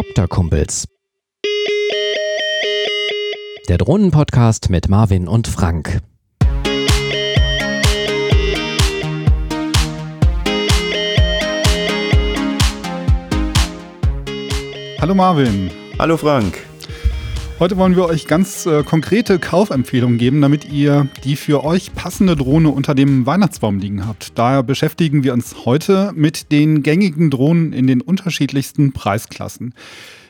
Helikopterkumpels. 0.00 0.86
Der 3.68 3.76
Drohnenpodcast 3.76 4.70
mit 4.70 4.88
Marvin 4.88 5.28
und 5.28 5.46
Frank. 5.46 6.00
Hallo 15.00 15.14
Marvin. 15.14 15.70
Hallo 15.98 16.16
Frank. 16.16 16.69
Heute 17.60 17.76
wollen 17.76 17.94
wir 17.94 18.06
euch 18.06 18.26
ganz 18.26 18.64
äh, 18.64 18.82
konkrete 18.84 19.38
Kaufempfehlungen 19.38 20.16
geben, 20.16 20.40
damit 20.40 20.72
ihr 20.72 21.08
die 21.24 21.36
für 21.36 21.62
euch 21.62 21.94
passende 21.94 22.34
Drohne 22.34 22.70
unter 22.70 22.94
dem 22.94 23.26
Weihnachtsbaum 23.26 23.78
liegen 23.78 24.06
habt. 24.06 24.38
Daher 24.38 24.62
beschäftigen 24.62 25.24
wir 25.24 25.34
uns 25.34 25.66
heute 25.66 26.12
mit 26.14 26.52
den 26.52 26.82
gängigen 26.82 27.30
Drohnen 27.30 27.74
in 27.74 27.86
den 27.86 28.00
unterschiedlichsten 28.00 28.92
Preisklassen. 28.92 29.74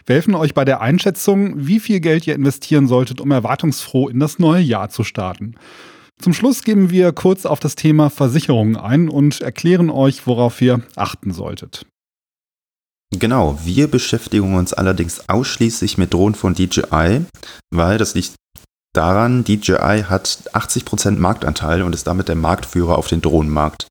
Wir 0.07 0.15
helfen 0.15 0.35
euch 0.35 0.55
bei 0.55 0.65
der 0.65 0.81
Einschätzung, 0.81 1.55
wie 1.55 1.79
viel 1.79 2.01
Geld 2.01 2.27
ihr 2.27 2.35
investieren 2.35 2.89
solltet, 2.89 3.21
um 3.21 3.31
erwartungsfroh 3.31 4.09
in 4.09 4.19
das 4.19 4.41
neue 4.41 4.63
Jahr 4.63 4.91
zu 4.91 5.05
starten. 5.05 5.55
Zum 6.19 6.33
Schluss 6.33 6.65
geben 6.65 6.91
wir 6.91 7.13
kurz 7.13 7.47
auf 7.47 7.61
das 7.61 7.77
Thema 7.77 8.11
Versicherungen 8.11 8.75
ein 8.75 9.09
und 9.09 9.41
erklären 9.41 9.89
euch, 9.89 10.27
worauf 10.27 10.61
ihr 10.61 10.83
achten 10.97 11.31
solltet. 11.31 11.87
Genau, 13.13 13.59
wir 13.65 13.91
beschäftigen 13.91 14.55
uns 14.55 14.73
allerdings 14.73 15.29
ausschließlich 15.29 15.99
mit 15.99 16.15
Drohnen 16.15 16.37
von 16.37 16.55
DJI, 16.55 17.25
weil 17.75 17.99
das 17.99 18.15
liegt 18.15 18.37
daran, 18.95 19.43
DJI 19.43 20.05
hat 20.09 20.43
80% 20.53 21.19
Marktanteil 21.19 21.83
und 21.83 21.93
ist 21.93 22.07
damit 22.07 22.29
der 22.29 22.37
Marktführer 22.37 22.97
auf 22.97 23.09
den 23.09 23.21
Drohnenmarkt. 23.21 23.89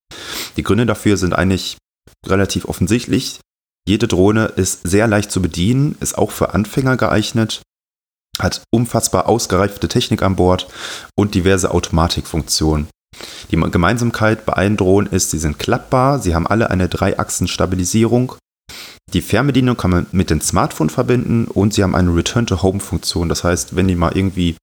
Die 0.55 0.63
Gründe 0.63 0.85
dafür 0.85 1.17
sind 1.17 1.33
eigentlich 1.33 1.77
relativ 2.25 2.65
offensichtlich. 2.65 3.39
Jede 3.87 4.07
Drohne 4.07 4.45
ist 4.45 4.87
sehr 4.87 5.07
leicht 5.07 5.31
zu 5.31 5.41
bedienen, 5.41 5.97
ist 5.99 6.17
auch 6.17 6.31
für 6.31 6.53
Anfänger 6.53 6.95
geeignet, 6.95 7.61
hat 8.39 8.61
unfassbar 8.71 9.27
ausgereifte 9.27 9.89
Technik 9.89 10.21
an 10.21 10.37
Bord 10.37 10.67
und 11.17 11.35
diverse 11.35 11.71
Automatikfunktionen. 11.71 12.87
Die 13.51 13.57
Gemeinsamkeit 13.57 14.45
bei 14.45 14.53
allen 14.53 14.77
Drohnen 14.77 15.11
ist, 15.11 15.31
sie 15.31 15.39
sind 15.39 15.59
klappbar, 15.59 16.19
sie 16.19 16.35
haben 16.35 16.47
alle 16.47 16.69
eine 16.69 16.87
Dreiachsen-Stabilisierung 16.87 18.35
die 19.13 19.21
Fernbedienung 19.21 19.77
kann 19.77 19.91
man 19.91 20.07
mit 20.11 20.29
dem 20.29 20.41
Smartphone 20.41 20.89
verbinden 20.89 21.45
und 21.45 21.73
sie 21.73 21.83
haben 21.83 21.95
eine 21.95 22.15
Return-to-Home-Funktion. 22.15 23.29
Das 23.29 23.43
heißt, 23.43 23.75
wenn 23.75 23.87
die 23.87 23.95
mal 23.95 24.15
irgendwie 24.15 24.55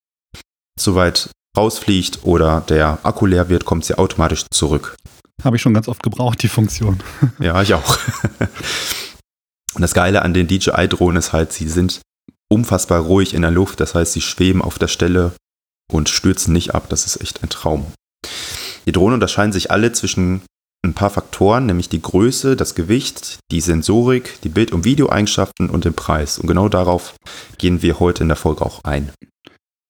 zu 0.78 0.94
weit 0.94 1.30
rausfliegt 1.56 2.20
oder 2.22 2.62
der 2.68 2.98
Akku 3.02 3.26
leer 3.26 3.48
wird, 3.48 3.64
kommt 3.64 3.84
sie 3.84 3.96
automatisch 3.96 4.44
zurück. 4.50 4.96
Habe 5.42 5.56
ich 5.56 5.62
schon 5.62 5.74
ganz 5.74 5.88
oft 5.88 6.02
gebraucht, 6.02 6.42
die 6.42 6.48
Funktion. 6.48 7.02
Ja, 7.38 7.60
ich 7.62 7.74
auch. 7.74 7.98
Und 9.74 9.82
das 9.82 9.94
Geile 9.94 10.22
an 10.22 10.32
den 10.32 10.48
DJI-Drohnen 10.48 11.18
ist 11.18 11.32
halt, 11.32 11.52
sie 11.52 11.68
sind 11.68 12.00
unfassbar 12.48 13.00
ruhig 13.00 13.34
in 13.34 13.42
der 13.42 13.50
Luft. 13.50 13.80
Das 13.80 13.94
heißt, 13.94 14.12
sie 14.12 14.22
schweben 14.22 14.62
auf 14.62 14.78
der 14.78 14.88
Stelle 14.88 15.32
und 15.92 16.08
stürzen 16.08 16.52
nicht 16.52 16.74
ab. 16.74 16.88
Das 16.88 17.04
ist 17.04 17.20
echt 17.20 17.42
ein 17.42 17.50
Traum. 17.50 17.86
Die 18.86 18.92
Drohnen 18.92 19.14
unterscheiden 19.14 19.52
sich 19.52 19.70
alle 19.70 19.92
zwischen 19.92 20.42
ein 20.86 20.94
paar 20.94 21.10
Faktoren, 21.10 21.66
nämlich 21.66 21.88
die 21.88 22.00
Größe, 22.00 22.56
das 22.56 22.74
Gewicht, 22.74 23.38
die 23.50 23.60
Sensorik, 23.60 24.38
die 24.42 24.48
Bild- 24.48 24.72
und 24.72 24.84
Videoeigenschaften 24.84 25.68
und 25.70 25.84
den 25.84 25.94
Preis. 25.94 26.38
Und 26.38 26.46
genau 26.46 26.68
darauf 26.68 27.14
gehen 27.58 27.82
wir 27.82 28.00
heute 28.00 28.22
in 28.22 28.28
der 28.28 28.36
Folge 28.36 28.64
auch 28.64 28.84
ein. 28.84 29.10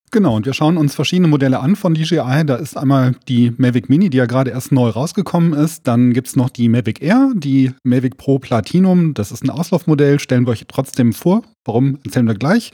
Genau, 0.09 0.37
und 0.37 0.45
wir 0.45 0.53
schauen 0.53 0.77
uns 0.77 0.95
verschiedene 0.95 1.27
Modelle 1.27 1.59
an 1.59 1.75
von 1.75 1.93
DJI. 1.93 2.45
Da 2.45 2.55
ist 2.55 2.77
einmal 2.77 3.15
die 3.27 3.51
Mavic 3.57 3.89
Mini, 3.89 4.09
die 4.09 4.17
ja 4.17 4.25
gerade 4.25 4.51
erst 4.51 4.71
neu 4.71 4.89
rausgekommen 4.89 5.51
ist. 5.51 5.85
Dann 5.85 6.13
gibt 6.13 6.27
es 6.27 6.37
noch 6.37 6.49
die 6.49 6.69
Mavic 6.69 7.01
Air, 7.01 7.33
die 7.35 7.73
Mavic 7.83 8.15
Pro 8.15 8.39
Platinum. 8.39 9.13
Das 9.13 9.33
ist 9.33 9.43
ein 9.43 9.49
Auslaufmodell, 9.49 10.19
stellen 10.19 10.47
wir 10.47 10.51
euch 10.51 10.63
trotzdem 10.67 11.11
vor. 11.11 11.43
Warum, 11.65 11.99
erzählen 12.05 12.27
wir 12.27 12.35
gleich. 12.35 12.71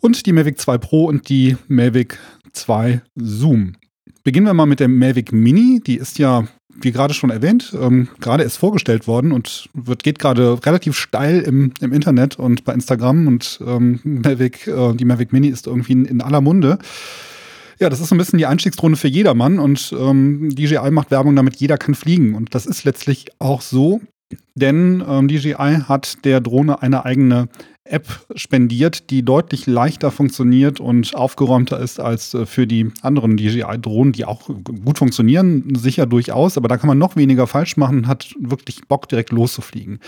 Und 0.00 0.26
die 0.26 0.32
Mavic 0.32 0.60
2 0.60 0.78
Pro 0.78 1.06
und 1.06 1.30
die 1.30 1.56
Mavic 1.68 2.18
2 2.52 3.00
Zoom. 3.16 3.76
Beginnen 4.22 4.46
wir 4.46 4.54
mal 4.54 4.66
mit 4.66 4.80
der 4.80 4.88
Mavic 4.88 5.32
Mini. 5.32 5.80
Die 5.80 5.96
ist 5.96 6.18
ja 6.18 6.46
wie 6.82 6.92
gerade 6.92 7.14
schon 7.14 7.30
erwähnt, 7.30 7.74
ähm, 7.80 8.08
gerade 8.20 8.42
ist 8.42 8.56
vorgestellt 8.56 9.06
worden 9.06 9.32
und 9.32 9.68
wird, 9.74 10.02
geht 10.02 10.18
gerade 10.18 10.58
relativ 10.64 10.96
steil 10.96 11.40
im, 11.40 11.72
im 11.80 11.92
Internet 11.92 12.38
und 12.38 12.64
bei 12.64 12.72
Instagram 12.72 13.26
und 13.26 13.60
ähm, 13.66 14.00
Mavic, 14.04 14.66
äh, 14.66 14.94
die 14.94 15.04
Mavic 15.04 15.32
Mini 15.32 15.48
ist 15.48 15.66
irgendwie 15.66 15.92
in, 15.92 16.04
in, 16.04 16.20
aller 16.20 16.40
Munde. 16.40 16.78
Ja, 17.78 17.88
das 17.88 18.00
ist 18.00 18.08
so 18.08 18.14
ein 18.14 18.18
bisschen 18.18 18.38
die 18.38 18.46
Einstiegsdrohne 18.46 18.96
für 18.96 19.08
jedermann 19.08 19.58
und 19.58 19.94
ähm, 19.98 20.54
DJI 20.54 20.90
macht 20.90 21.10
Werbung 21.10 21.34
damit, 21.34 21.56
jeder 21.56 21.78
kann 21.78 21.94
fliegen. 21.94 22.34
Und 22.34 22.54
das 22.54 22.66
ist 22.66 22.84
letztlich 22.84 23.26
auch 23.38 23.62
so, 23.62 24.00
denn 24.54 25.02
ähm, 25.06 25.28
DJI 25.28 25.82
hat 25.88 26.24
der 26.24 26.40
Drohne 26.40 26.82
eine 26.82 27.04
eigene 27.04 27.48
App 27.84 28.06
spendiert, 28.34 29.10
die 29.10 29.24
deutlich 29.24 29.66
leichter 29.66 30.10
funktioniert 30.10 30.80
und 30.80 31.14
aufgeräumter 31.14 31.80
ist 31.80 31.98
als 31.98 32.34
äh, 32.34 32.46
für 32.46 32.66
die 32.66 32.90
anderen 33.02 33.36
DJI-Drohnen, 33.36 34.12
die 34.12 34.24
auch 34.24 34.48
gut 34.48 34.98
funktionieren, 34.98 35.74
sicher 35.74 36.06
durchaus, 36.06 36.56
aber 36.56 36.68
da 36.68 36.76
kann 36.76 36.88
man 36.88 36.98
noch 36.98 37.16
weniger 37.16 37.46
falsch 37.46 37.76
machen 37.76 38.06
hat 38.06 38.34
wirklich 38.38 38.86
Bock, 38.86 39.08
direkt 39.08 39.30
loszufliegen. 39.30 39.98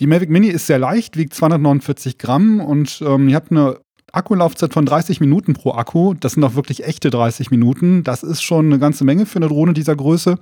Die 0.00 0.06
Mavic 0.06 0.30
Mini 0.30 0.48
ist 0.48 0.66
sehr 0.66 0.78
leicht, 0.78 1.16
wiegt 1.16 1.34
249 1.34 2.18
Gramm 2.18 2.60
und 2.60 3.02
ähm, 3.06 3.28
ihr 3.28 3.36
habt 3.36 3.50
eine 3.50 3.78
Akkulaufzeit 4.12 4.72
von 4.72 4.86
30 4.86 5.20
Minuten 5.20 5.54
pro 5.54 5.72
Akku. 5.72 6.14
Das 6.14 6.32
sind 6.32 6.44
auch 6.44 6.54
wirklich 6.54 6.84
echte 6.84 7.10
30 7.10 7.50
Minuten. 7.50 8.04
Das 8.04 8.22
ist 8.22 8.42
schon 8.42 8.66
eine 8.66 8.78
ganze 8.78 9.04
Menge 9.04 9.26
für 9.26 9.36
eine 9.36 9.48
Drohne 9.48 9.72
dieser 9.72 9.96
Größe. 9.96 10.38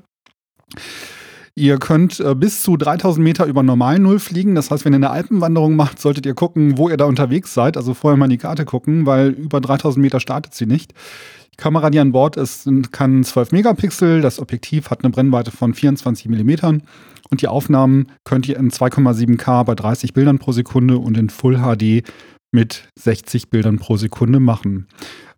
Ihr 1.55 1.79
könnt 1.79 2.19
äh, 2.19 2.35
bis 2.35 2.63
zu 2.63 2.77
3000 2.79 3.23
Meter 3.23 3.45
über 3.45 3.63
normal 3.63 3.99
Null 3.99 4.19
fliegen. 4.19 4.55
Das 4.55 4.71
heißt, 4.71 4.85
wenn 4.85 4.95
ihr 4.95 4.97
eine 4.97 5.11
Alpenwanderung 5.11 5.77
macht, 5.77 6.01
solltet 6.01 6.25
ihr 6.25 6.35
gucken, 6.35 6.79
wo 6.79 6.89
ihr 6.89 6.97
da 6.97 7.05
unterwegs 7.05 7.53
seid. 7.53 7.77
Also 7.77 7.93
vorher 7.93 8.17
mal 8.17 8.25
in 8.27 8.31
die 8.31 8.39
Karte 8.39 8.65
gucken, 8.65 9.05
weil 9.05 9.29
über 9.31 9.61
3000 9.61 10.03
Meter 10.03 10.19
startet 10.19 10.55
sie 10.55 10.65
nicht. 10.65 10.95
Die 11.53 11.59
Kamera, 11.59 11.91
die 11.91 11.99
an 11.99 12.13
Bord 12.13 12.37
ist, 12.39 12.67
kann 12.93 13.23
12 13.23 13.53
Megapixel. 13.53 14.23
Das 14.23 14.41
Objektiv 14.41 14.89
hat 14.89 15.05
eine 15.05 15.11
Brennweite 15.11 15.51
von 15.51 15.75
24 15.75 16.29
Millimetern. 16.29 16.83
Und 17.31 17.43
die 17.43 17.49
Aufnahmen 17.49 18.07
könnt 18.25 18.49
ihr 18.49 18.57
in 18.57 18.71
2,7K 18.71 19.65
bei 19.65 19.75
30 19.75 20.15
Bildern 20.15 20.39
pro 20.39 20.53
Sekunde 20.53 20.97
und 20.97 21.19
in 21.19 21.29
Full 21.29 21.59
HD 21.59 22.03
mit 22.51 22.89
60 22.99 23.51
Bildern 23.51 23.79
pro 23.79 23.99
Sekunde 23.99 24.41
machen. 24.41 24.87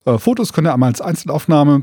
Äh, 0.04 0.18
Fotos 0.18 0.52
könnt 0.52 0.68
ihr 0.68 0.74
einmal 0.74 0.90
als 0.90 1.00
Einzelaufnahme 1.00 1.82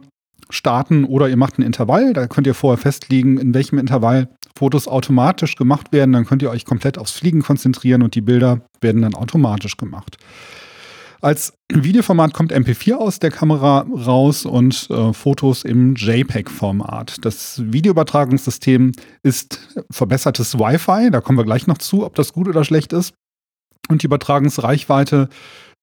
starten 0.51 1.05
oder 1.05 1.29
ihr 1.29 1.37
macht 1.37 1.57
ein 1.57 1.63
Intervall. 1.63 2.13
Da 2.13 2.27
könnt 2.27 2.47
ihr 2.47 2.53
vorher 2.53 2.77
festlegen, 2.77 3.37
in 3.37 3.53
welchem 3.53 3.79
Intervall 3.79 4.29
Fotos 4.55 4.87
automatisch 4.87 5.55
gemacht 5.55 5.91
werden. 5.91 6.13
Dann 6.13 6.25
könnt 6.25 6.41
ihr 6.41 6.49
euch 6.49 6.65
komplett 6.65 6.97
aufs 6.97 7.11
Fliegen 7.11 7.41
konzentrieren 7.41 8.03
und 8.03 8.15
die 8.15 8.21
Bilder 8.21 8.61
werden 8.81 9.01
dann 9.01 9.15
automatisch 9.15 9.77
gemacht. 9.77 10.17
Als 11.21 11.53
Videoformat 11.71 12.33
kommt 12.33 12.51
MP4 12.51 12.95
aus 12.95 13.19
der 13.19 13.29
Kamera 13.29 13.85
raus 13.91 14.43
und 14.43 14.89
äh, 14.89 15.13
Fotos 15.13 15.63
im 15.63 15.93
JPEG-Format. 15.93 17.23
Das 17.23 17.61
Videoübertragungssystem 17.63 18.91
ist 19.21 19.69
verbessertes 19.91 20.57
Wi-Fi. 20.57 21.11
Da 21.11 21.21
kommen 21.21 21.37
wir 21.37 21.45
gleich 21.45 21.67
noch 21.67 21.77
zu, 21.77 22.05
ob 22.05 22.15
das 22.15 22.33
gut 22.33 22.47
oder 22.47 22.63
schlecht 22.63 22.91
ist. 22.91 23.13
Und 23.87 24.01
die 24.01 24.07
Übertragungsreichweite 24.07 25.29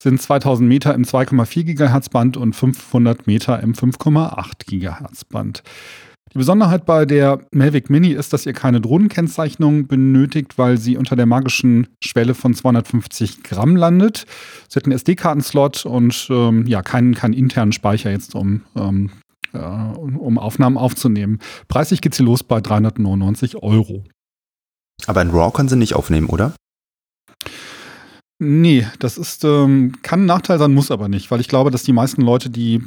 sind 0.02 0.20
2000 0.20 0.68
Meter 0.68 0.94
im 0.94 1.04
2,4 1.04 1.64
GHz 1.64 2.08
Band 2.08 2.36
und 2.36 2.54
500 2.54 3.26
Meter 3.26 3.60
im 3.60 3.74
5,8 3.74 4.66
GHz 4.66 5.24
Band. 5.24 5.62
Die 6.32 6.38
Besonderheit 6.38 6.84
bei 6.84 7.06
der 7.06 7.40
Mavic 7.52 7.88
Mini 7.88 8.12
ist, 8.12 8.32
dass 8.32 8.44
ihr 8.44 8.52
keine 8.52 8.80
Drohnenkennzeichnung 8.80 9.86
benötigt, 9.86 10.58
weil 10.58 10.76
sie 10.76 10.98
unter 10.98 11.16
der 11.16 11.26
magischen 11.26 11.88
Schwelle 12.04 12.34
von 12.34 12.52
250 12.54 13.42
Gramm 13.42 13.76
landet. 13.76 14.26
Sie 14.68 14.76
hat 14.76 14.84
einen 14.84 14.92
SD-Kartenslot 14.92 15.86
und 15.86 16.28
ähm, 16.30 16.66
ja, 16.66 16.82
keinen, 16.82 17.14
keinen 17.14 17.32
internen 17.32 17.72
Speicher 17.72 18.10
jetzt, 18.10 18.34
um, 18.34 18.62
ähm, 18.76 19.10
äh, 19.54 19.58
um 19.58 20.38
Aufnahmen 20.38 20.76
aufzunehmen. 20.76 21.38
Preislich 21.66 22.02
geht 22.02 22.14
sie 22.14 22.24
los 22.24 22.42
bei 22.42 22.60
399 22.60 23.62
Euro. 23.62 24.04
Aber 25.06 25.20
ein 25.22 25.30
RAW 25.30 25.52
können 25.52 25.68
sie 25.70 25.76
nicht 25.76 25.94
aufnehmen, 25.94 26.28
oder? 26.28 26.52
Nee, 28.40 28.86
das 29.00 29.18
ist, 29.18 29.44
ähm, 29.44 29.94
kann 30.02 30.22
ein 30.22 30.26
Nachteil 30.26 30.58
sein, 30.58 30.72
muss 30.72 30.90
aber 30.90 31.08
nicht, 31.08 31.30
weil 31.30 31.40
ich 31.40 31.48
glaube, 31.48 31.70
dass 31.70 31.82
die 31.82 31.92
meisten 31.92 32.22
Leute, 32.22 32.50
die 32.50 32.82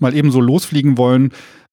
mal 0.00 0.14
eben 0.14 0.30
so 0.30 0.40
losfliegen 0.40 0.96
wollen, 0.96 1.32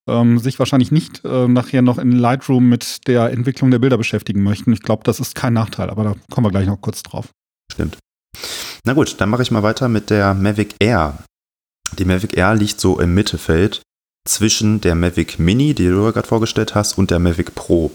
ähm, 0.10 0.40
sich 0.40 0.60
wahrscheinlich 0.60 0.92
nicht 0.92 1.24
äh, 1.24 1.48
nachher 1.48 1.82
noch 1.82 1.98
in 1.98 2.12
Lightroom 2.12 2.68
mit 2.68 3.08
der 3.08 3.32
Entwicklung 3.32 3.72
der 3.72 3.80
Bilder 3.80 3.98
beschäftigen 3.98 4.44
möchten. 4.44 4.74
Ich 4.74 4.82
glaube, 4.82 5.04
das 5.04 5.20
ist 5.20 5.36
kein 5.36 5.54
Nachteil, 5.54 5.90
aber 5.90 6.04
da 6.04 6.16
kommen 6.32 6.46
wir 6.46 6.52
gleich 6.52 6.68
noch 6.68 6.82
kurz 6.82 7.04
drauf. 7.04 7.30
Stimmt. 7.72 7.98
Na 8.84 8.94
gut, 8.94 9.16
dann 9.22 9.30
mache 9.30 9.44
ich 9.44 9.52
mal 9.52 9.64
weiter 9.64 9.88
mit 9.88 10.10
der 10.10 10.34
Mavic 10.34 10.76
Air. 10.80 11.18
Die 11.98 12.06
Mavic 12.06 12.36
Air 12.36 12.56
liegt 12.56 12.82
so 12.82 13.00
im 13.00 13.14
Mittelfeld 13.14 13.82
zwischen 14.28 14.82
der 14.82 14.96
Mavic 14.96 15.40
Mini, 15.40 15.74
die 15.74 15.88
du 15.88 16.12
gerade 16.12 16.28
vorgestellt 16.28 16.76
hast, 16.76 16.98
und 16.98 17.12
der 17.12 17.20
Mavic 17.20 17.56
Pro. 17.56 17.92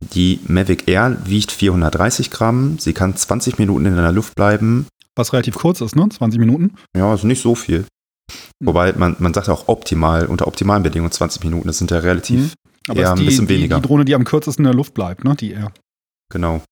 Die 0.00 0.40
Mavic 0.46 0.88
Air 0.88 1.18
wiegt 1.24 1.52
430 1.52 2.30
Gramm. 2.30 2.78
Sie 2.78 2.92
kann 2.92 3.16
20 3.16 3.58
Minuten 3.58 3.86
in 3.86 3.96
der 3.96 4.12
Luft 4.12 4.34
bleiben. 4.36 4.86
Was 5.16 5.32
relativ 5.32 5.56
kurz 5.56 5.80
ist, 5.80 5.96
ne? 5.96 6.08
20 6.08 6.38
Minuten? 6.38 6.74
Ja, 6.96 7.10
also 7.10 7.26
nicht 7.26 7.42
so 7.42 7.54
viel. 7.54 7.84
Wobei 8.60 8.92
man, 8.92 9.16
man 9.18 9.34
sagt 9.34 9.48
auch 9.48 9.68
optimal, 9.68 10.26
unter 10.26 10.46
optimalen 10.46 10.82
Bedingungen 10.82 11.12
20 11.12 11.42
Minuten. 11.44 11.66
Das 11.66 11.78
sind 11.78 11.90
ja 11.90 11.98
relativ 11.98 12.40
mhm. 12.40 12.50
Aber 12.88 13.00
eher 13.00 13.14
die, 13.14 13.22
ein 13.22 13.26
bisschen 13.26 13.48
weniger. 13.48 13.76
Die, 13.76 13.82
die 13.82 13.88
Drohne, 13.88 14.04
die 14.04 14.14
am 14.14 14.24
kürzesten 14.24 14.64
in 14.64 14.70
der 14.70 14.76
Luft 14.76 14.94
bleibt, 14.94 15.24
ne? 15.24 15.34
Die 15.36 15.52
Air. 15.52 15.72
Genau. 16.30 16.62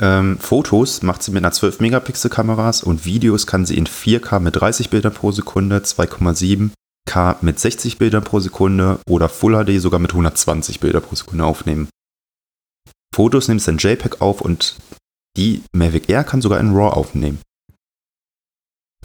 Ähm, 0.00 0.38
Fotos 0.38 1.02
macht 1.02 1.22
sie 1.22 1.30
mit 1.30 1.44
einer 1.44 1.52
12 1.52 1.80
Megapixel 1.80 2.30
Kameras 2.30 2.82
und 2.82 3.04
Videos 3.04 3.46
kann 3.46 3.66
sie 3.66 3.76
in 3.76 3.86
4K 3.86 4.40
mit 4.40 4.56
30 4.56 4.90
Bildern 4.90 5.14
pro 5.14 5.30
Sekunde, 5.30 5.82
2,7K 7.08 7.36
mit 7.42 7.58
60 7.58 7.98
Bildern 7.98 8.24
pro 8.24 8.40
Sekunde 8.40 9.00
oder 9.08 9.28
Full 9.28 9.64
HD 9.64 9.80
sogar 9.80 10.00
mit 10.00 10.10
120 10.12 10.80
Bilder 10.80 11.00
pro 11.00 11.14
Sekunde 11.14 11.44
aufnehmen. 11.44 11.88
Fotos 13.14 13.48
nimmt 13.48 13.62
sie 13.62 13.70
in 13.70 13.78
JPEG 13.78 14.20
auf 14.20 14.40
und 14.40 14.76
die 15.36 15.62
Mavic 15.72 16.08
Air 16.08 16.24
kann 16.24 16.42
sogar 16.42 16.60
in 16.60 16.74
RAW 16.74 16.94
aufnehmen. 16.94 17.40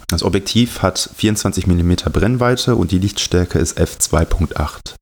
Das 0.08 0.22
Objektiv 0.22 0.80
hat 0.80 1.10
24 1.16 1.66
mm 1.66 1.92
Brennweite 2.12 2.76
und 2.76 2.92
die 2.92 2.98
Lichtstärke 2.98 3.58
ist 3.58 3.78
f2.8. 3.78 4.94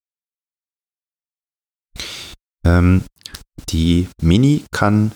Ähm, 2.64 3.02
die 3.68 4.08
Mini 4.20 4.64
kann 4.72 5.12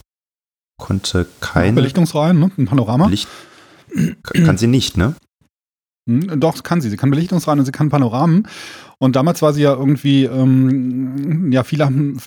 konnte 0.80 1.26
keine 1.40 1.74
Belichtungsreihen, 1.74 2.38
ne? 2.38 2.50
Ein 2.56 2.66
Panorama. 2.66 3.06
Licht 3.08 3.28
kann 4.32 4.56
sie 4.56 4.68
nicht, 4.68 4.96
ne? 4.96 5.16
Hm, 6.10 6.40
Doch, 6.40 6.62
kann 6.62 6.80
sie. 6.80 6.90
Sie 6.90 6.96
kann 6.96 7.10
Belichtungsreihen 7.10 7.60
und 7.60 7.66
sie 7.66 7.72
kann 7.72 7.88
Panoramen. 7.88 8.48
Und 8.98 9.16
damals 9.16 9.40
war 9.42 9.52
sie 9.52 9.62
ja 9.62 9.74
irgendwie, 9.74 10.24
ähm, 10.24 11.52
ja, 11.52 11.62
viele 11.62 11.84
haben, 11.86 12.18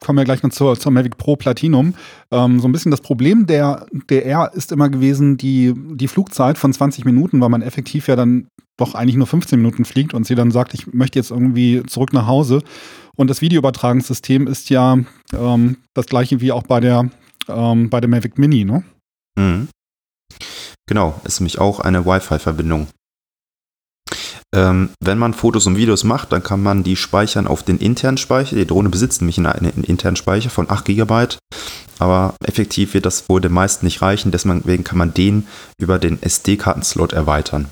kommen 0.00 0.18
ja 0.18 0.24
gleich 0.24 0.42
noch 0.42 0.50
zur, 0.50 0.78
zur 0.78 0.92
Mavic 0.92 1.16
Pro 1.16 1.36
Platinum. 1.36 1.94
Ähm, 2.30 2.60
so 2.60 2.68
ein 2.68 2.72
bisschen 2.72 2.90
das 2.90 3.00
Problem 3.00 3.46
der, 3.46 3.86
der 4.10 4.26
R 4.26 4.52
ist 4.54 4.70
immer 4.70 4.90
gewesen, 4.90 5.36
die, 5.38 5.74
die 5.76 6.08
Flugzeit 6.08 6.58
von 6.58 6.72
20 6.72 7.04
Minuten, 7.04 7.40
weil 7.40 7.48
man 7.48 7.62
effektiv 7.62 8.06
ja 8.06 8.16
dann 8.16 8.48
doch 8.76 8.94
eigentlich 8.94 9.16
nur 9.16 9.26
15 9.26 9.58
Minuten 9.58 9.84
fliegt 9.84 10.14
und 10.14 10.26
sie 10.26 10.34
dann 10.34 10.50
sagt, 10.50 10.74
ich 10.74 10.92
möchte 10.92 11.18
jetzt 11.18 11.30
irgendwie 11.30 11.82
zurück 11.86 12.12
nach 12.12 12.26
Hause. 12.26 12.62
Und 13.16 13.28
das 13.28 13.40
Videoübertragungssystem 13.40 14.46
ist 14.46 14.70
ja 14.70 14.98
ähm, 15.34 15.76
das 15.94 16.06
gleiche 16.06 16.40
wie 16.40 16.52
auch 16.52 16.62
bei 16.64 16.80
der, 16.80 17.10
ähm, 17.48 17.90
bei 17.90 18.00
der 18.00 18.10
Mavic 18.10 18.38
Mini, 18.38 18.64
ne? 18.64 18.84
Mhm. 19.36 19.68
Genau, 20.86 21.20
ist 21.24 21.40
nämlich 21.40 21.58
auch 21.58 21.80
eine 21.80 22.04
Wi-Fi-Verbindung. 22.04 22.88
Ähm, 24.54 24.90
wenn 25.00 25.18
man 25.18 25.32
Fotos 25.32 25.66
und 25.66 25.76
Videos 25.76 26.04
macht, 26.04 26.32
dann 26.32 26.42
kann 26.42 26.62
man 26.62 26.82
die 26.82 26.96
speichern 26.96 27.46
auf 27.46 27.62
den 27.62 27.78
internen 27.78 28.18
Speicher. 28.18 28.56
Die 28.56 28.66
Drohne 28.66 28.90
besitzt 28.90 29.22
nämlich 29.22 29.38
einen, 29.38 29.46
einen 29.46 29.84
internen 29.84 30.16
Speicher 30.16 30.50
von 30.50 30.70
8 30.70 30.84
GB, 30.84 31.26
aber 31.98 32.34
effektiv 32.44 32.92
wird 32.94 33.06
das 33.06 33.28
wohl 33.28 33.40
den 33.40 33.52
meisten 33.52 33.86
nicht 33.86 34.02
reichen, 34.02 34.30
deswegen 34.30 34.84
kann 34.84 34.98
man 34.98 35.14
den 35.14 35.46
über 35.78 35.98
den 35.98 36.22
SD-Kartenslot 36.22 37.12
erweitern. 37.12 37.68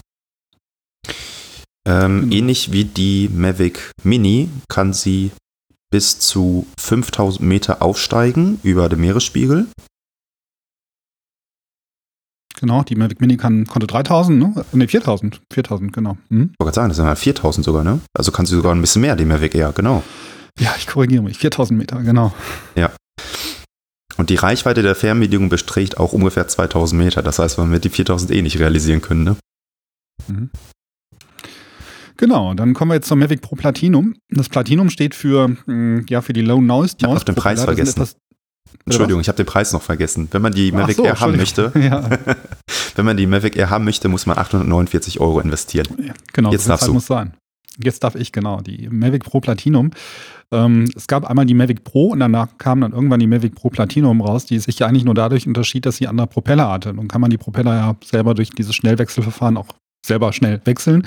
Ähm, 1.86 2.22
Genau. 2.22 2.36
Ähnlich 2.36 2.72
wie 2.72 2.84
die 2.84 3.28
Mavic 3.28 3.92
Mini 4.02 4.48
kann 4.68 4.92
sie 4.92 5.32
bis 5.90 6.18
zu 6.20 6.66
5000 6.78 7.40
Meter 7.46 7.82
aufsteigen 7.82 8.60
über 8.62 8.88
dem 8.88 9.00
Meeresspiegel. 9.00 9.66
Genau, 12.60 12.82
die 12.82 12.94
Mavic 12.94 13.22
Mini 13.22 13.38
kann, 13.38 13.66
konnte 13.66 13.86
3000, 13.86 14.38
ne? 14.38 14.64
Ne, 14.72 14.86
4000. 14.86 15.40
4000, 15.50 15.92
genau. 15.92 16.18
Hm? 16.28 16.50
Ich 16.52 16.60
wollte 16.60 16.64
gerade 16.64 16.74
sagen, 16.74 16.88
das 16.88 16.96
sind 16.98 17.06
ja 17.06 17.14
4000 17.14 17.64
sogar, 17.64 17.84
ne? 17.84 18.00
Also 18.12 18.32
kann 18.32 18.44
sie 18.44 18.54
sogar 18.54 18.74
ein 18.74 18.80
bisschen 18.82 19.00
mehr, 19.00 19.16
die 19.16 19.24
Mavic 19.24 19.54
Air, 19.54 19.72
genau. 19.74 20.02
Ja, 20.58 20.74
ich 20.76 20.86
korrigiere 20.86 21.22
mich. 21.22 21.38
4000 21.38 21.78
Meter, 21.78 22.02
genau. 22.02 22.34
Und 24.20 24.28
die 24.28 24.34
Reichweite 24.34 24.82
der 24.82 24.94
Fernbedienung 24.94 25.48
beträgt 25.48 25.96
auch 25.96 26.12
ungefähr 26.12 26.46
2000 26.46 27.00
Meter. 27.00 27.22
Das 27.22 27.38
heißt, 27.38 27.56
man 27.56 27.72
wird 27.72 27.84
die 27.84 27.88
4000 27.88 28.30
eh 28.32 28.42
nicht 28.42 28.58
realisieren 28.58 29.00
können, 29.00 29.24
ne? 29.24 29.36
Mhm. 30.28 30.50
Genau, 32.18 32.52
dann 32.52 32.74
kommen 32.74 32.90
wir 32.90 32.96
jetzt 32.96 33.08
zur 33.08 33.16
Mavic 33.16 33.40
Pro 33.40 33.56
Platinum. 33.56 34.16
Das 34.28 34.50
Platinum 34.50 34.90
steht 34.90 35.14
für, 35.14 35.48
mh, 35.64 36.02
ja, 36.10 36.20
für 36.20 36.34
die 36.34 36.42
Low 36.42 36.60
Noise. 36.60 36.96
Ich 36.98 37.04
hab 37.04 37.12
Noise 37.12 37.20
noch 37.20 37.24
den 37.24 37.34
Preis 37.34 37.64
Propeller. 37.64 37.86
Vergessen. 37.86 38.18
Entschuldigung, 38.86 39.20
ich 39.20 39.28
habe 39.28 39.36
den 39.36 39.46
Preis 39.46 39.72
noch 39.72 39.82
vergessen. 39.82 40.28
Wenn 40.30 40.42
man 40.42 40.52
die 40.52 40.72
Mavic 40.72 40.96
so, 40.96 41.04
Air 41.04 41.20
haben 41.20 41.36
möchte. 41.36 41.72
Ja, 41.74 42.08
wenn 42.96 43.04
man 43.04 43.16
die 43.16 43.26
Mavic 43.26 43.56
Air 43.56 43.70
haben 43.70 43.84
möchte, 43.84 44.08
muss 44.08 44.26
man 44.26 44.38
849 44.38 45.20
Euro 45.20 45.40
investieren. 45.40 46.12
genau, 46.32 46.50
Jetzt 46.50 46.68
darfst 46.68 46.88
du. 46.88 46.92
muss 46.92 47.06
sein. 47.06 47.34
Jetzt 47.82 48.04
darf 48.04 48.14
ich, 48.14 48.32
genau, 48.32 48.60
die 48.60 48.88
Mavic 48.90 49.24
Pro 49.24 49.40
Platinum. 49.40 49.90
Ähm, 50.52 50.90
es 50.96 51.06
gab 51.06 51.24
einmal 51.24 51.46
die 51.46 51.54
Mavic 51.54 51.84
Pro 51.84 52.08
und 52.08 52.20
danach 52.20 52.58
kam 52.58 52.80
dann 52.80 52.92
irgendwann 52.92 53.20
die 53.20 53.26
Mavic 53.26 53.54
Pro 53.54 53.70
Platinum 53.70 54.20
raus, 54.20 54.44
die 54.44 54.58
sich 54.58 54.78
ja 54.80 54.86
eigentlich 54.86 55.04
nur 55.04 55.14
dadurch 55.14 55.46
unterschied, 55.46 55.86
dass 55.86 55.96
sie 55.96 56.08
andere 56.08 56.26
Propeller 56.26 56.70
hatte. 56.70 56.92
Nun 56.92 57.08
kann 57.08 57.20
man 57.20 57.30
die 57.30 57.38
Propeller 57.38 57.74
ja 57.74 57.96
selber 58.04 58.34
durch 58.34 58.50
dieses 58.50 58.74
Schnellwechselverfahren 58.74 59.56
auch 59.56 59.68
selber 60.04 60.32
schnell 60.32 60.60
wechseln. 60.64 61.06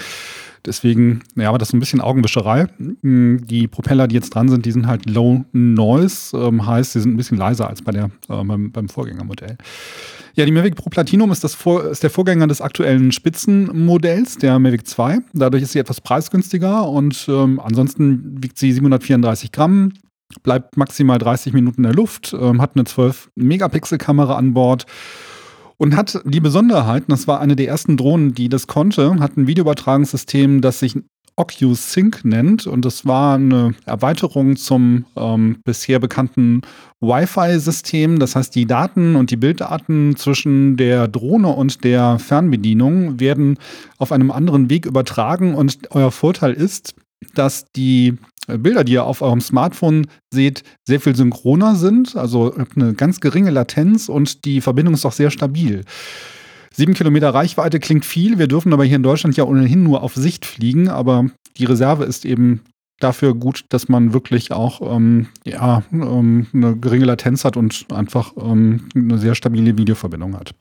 Deswegen, 0.65 1.21
ja, 1.36 1.50
aber 1.50 1.57
das 1.57 1.69
ist 1.69 1.74
ein 1.74 1.80
bisschen 1.80 2.00
Augenwischerei. 2.00 2.68
Mm, 3.01 3.38
Die 3.45 3.68
Propeller, 3.68 4.07
die 4.07 4.15
jetzt 4.15 4.30
dran 4.33 4.48
sind, 4.48 4.65
die 4.65 4.71
sind 4.71 4.88
halt 4.88 5.10
Low 5.10 5.44
Noise, 5.51 6.38
ähm, 6.38 6.65
heißt, 6.65 6.94
sie 6.94 7.01
sind 7.01 7.13
ein 7.13 7.18
bisschen 7.18 7.38
leiser 7.38 7.68
als 7.68 7.81
bei 7.81 7.92
der, 7.92 8.06
äh, 8.30 8.44
beim, 8.44 8.71
beim 8.71 8.88
Vorgängermodell. 8.88 9.57
Ja, 10.36 10.45
die 10.45 10.51
Mavic 10.51 10.75
Pro 10.75 10.89
Platinum 10.89 11.31
ist, 11.31 11.44
das 11.44 11.54
Vor 11.54 11.83
ist 11.83 12.01
der 12.01 12.10
Vorgänger 12.10 12.48
des 12.48 12.62
aktuellen 12.62 13.12
Spitzenmodells, 13.12 14.38
der 14.38 14.57
Mavic 14.57 14.88
2. 14.88 15.19
Dadurch 15.33 15.63
ist 15.63 15.74
sie 15.74 15.80
etwas 15.80 16.01
preisgünstiger 16.01 16.88
und 16.88 17.25
ähm, 17.27 17.60
ansonsten 17.60 18.42
wiegt 18.42 18.57
sie 18.57 18.71
734 18.71 19.51
Gramm, 19.51 19.92
bleibt 20.42 20.77
maximal 20.77 21.19
30 21.19 21.54
Minuten 21.54 21.81
in 21.81 21.83
der 21.83 21.94
Luft, 21.94 22.36
ähm, 22.39 22.62
hat 22.62 22.71
eine 22.75 22.86
12-Megapixel-Kamera 22.86 24.36
an 24.36 24.54
Bord 24.54 24.86
und 25.78 25.96
hat 25.96 26.22
die 26.25 26.40
Besonderheit, 26.40 27.04
das 27.08 27.28
war 27.28 27.40
eine 27.40 27.56
der 27.56 27.68
ersten 27.68 27.98
Drohnen, 27.98 28.34
die 28.34 28.50
das 28.50 28.68
konnte, 28.68 29.20
hat 29.20 29.38
ein 29.38 29.48
Videoübertragungssystem, 29.48 30.62
das 30.62 30.80
sich 30.80 30.96
OcuSync 31.36 32.24
nennt. 32.25 32.68
Und 32.68 32.86
das 32.86 33.06
war 33.06 33.36
eine 33.36 33.74
Erweiterung 33.86 34.56
zum 34.56 35.06
ähm, 35.16 35.58
bisher 35.64 36.00
bekannten 36.00 36.62
Wi-Fi-System. 37.02 38.20
Das 38.20 38.36
heißt, 38.36 38.54
die 38.56 38.66
Daten 38.66 39.16
und 39.16 39.31
die 39.31 39.38
Bilddaten 39.38 40.16
zwischen 40.16 40.78
der 40.78 41.08
Drohne 41.08 41.50
und 41.50 41.84
der 41.84 42.20
Fernbedienung 42.20 43.20
werden 43.20 43.58
auf 43.98 44.12
einem 44.12 44.31
anderen 44.31 44.70
Weg 44.70 44.86
übertragen. 44.86 45.56
Und 45.56 45.80
euer 45.92 46.12
Vorteil 46.12 46.54
ist, 46.54 46.94
dass 47.34 47.72
die 47.72 48.18
Bilder, 48.48 48.84
die 48.84 48.94
ihr 48.94 49.06
auf 49.06 49.22
eurem 49.22 49.42
Smartphone 49.42 50.07
seht, 50.34 50.63
sehr 50.86 51.00
viel 51.00 51.16
synchroner 51.16 51.75
sind. 51.75 52.16
Also 52.16 52.54
eine 52.75 52.94
ganz 52.94 53.19
geringe 53.19 53.51
Latenz 53.51 54.10
und 54.10 54.45
die 54.45 54.62
Verbindung 54.62 54.94
ist 54.94 55.06
auch 55.06 55.13
sehr 55.13 55.31
stabil. 55.31 55.84
Sieben 56.75 56.94
Kilometer 56.94 57.34
Reichweite 57.34 57.80
klingt 57.80 58.04
viel. 58.04 58.40
Wir 58.40 58.48
dürfen 58.48 58.74
aber 58.74 58.84
hier 58.84 58.95
in 58.95 59.04
Deutschland 59.04 59.38
ja 59.38 59.44
ohnehin 59.44 59.84
nur 59.84 60.01
auf 60.01 60.16
Sicht 60.16 60.45
fliegen. 60.45 60.90
Aber 60.90 61.28
die 61.57 61.66
Reserve 61.66 62.04
ist 62.04 62.25
eben 62.25 62.62
dafür 63.00 63.36
gut, 63.36 63.66
dass 63.69 63.90
man 63.90 64.13
wirklich 64.13 64.51
auch 64.51 64.96
ähm, 64.96 65.28
ja, 65.46 65.84
ähm, 65.92 66.48
eine 66.54 66.75
geringe 66.75 67.06
Latenz 67.06 67.46
hat 67.46 67.57
und 67.57 67.86
einfach 67.92 68.34
ähm, 68.38 68.88
eine 68.96 69.19
sehr 69.19 69.36
stabile 69.36 69.77
Videoverbindung 69.77 70.36
hat. 70.36 70.56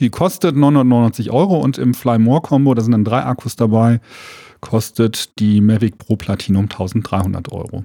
Die 0.00 0.10
kostet 0.10 0.56
999 0.56 1.30
Euro 1.30 1.58
und 1.58 1.78
im 1.78 1.94
Fly 1.94 2.18
More 2.18 2.40
Combo, 2.40 2.74
da 2.74 2.82
sind 2.82 2.92
dann 2.92 3.04
drei 3.04 3.24
Akkus 3.24 3.56
dabei, 3.56 4.00
kostet 4.60 5.38
die 5.38 5.60
Mavic 5.60 5.98
Pro 5.98 6.16
Platinum 6.16 6.64
1300 6.64 7.52
Euro. 7.52 7.84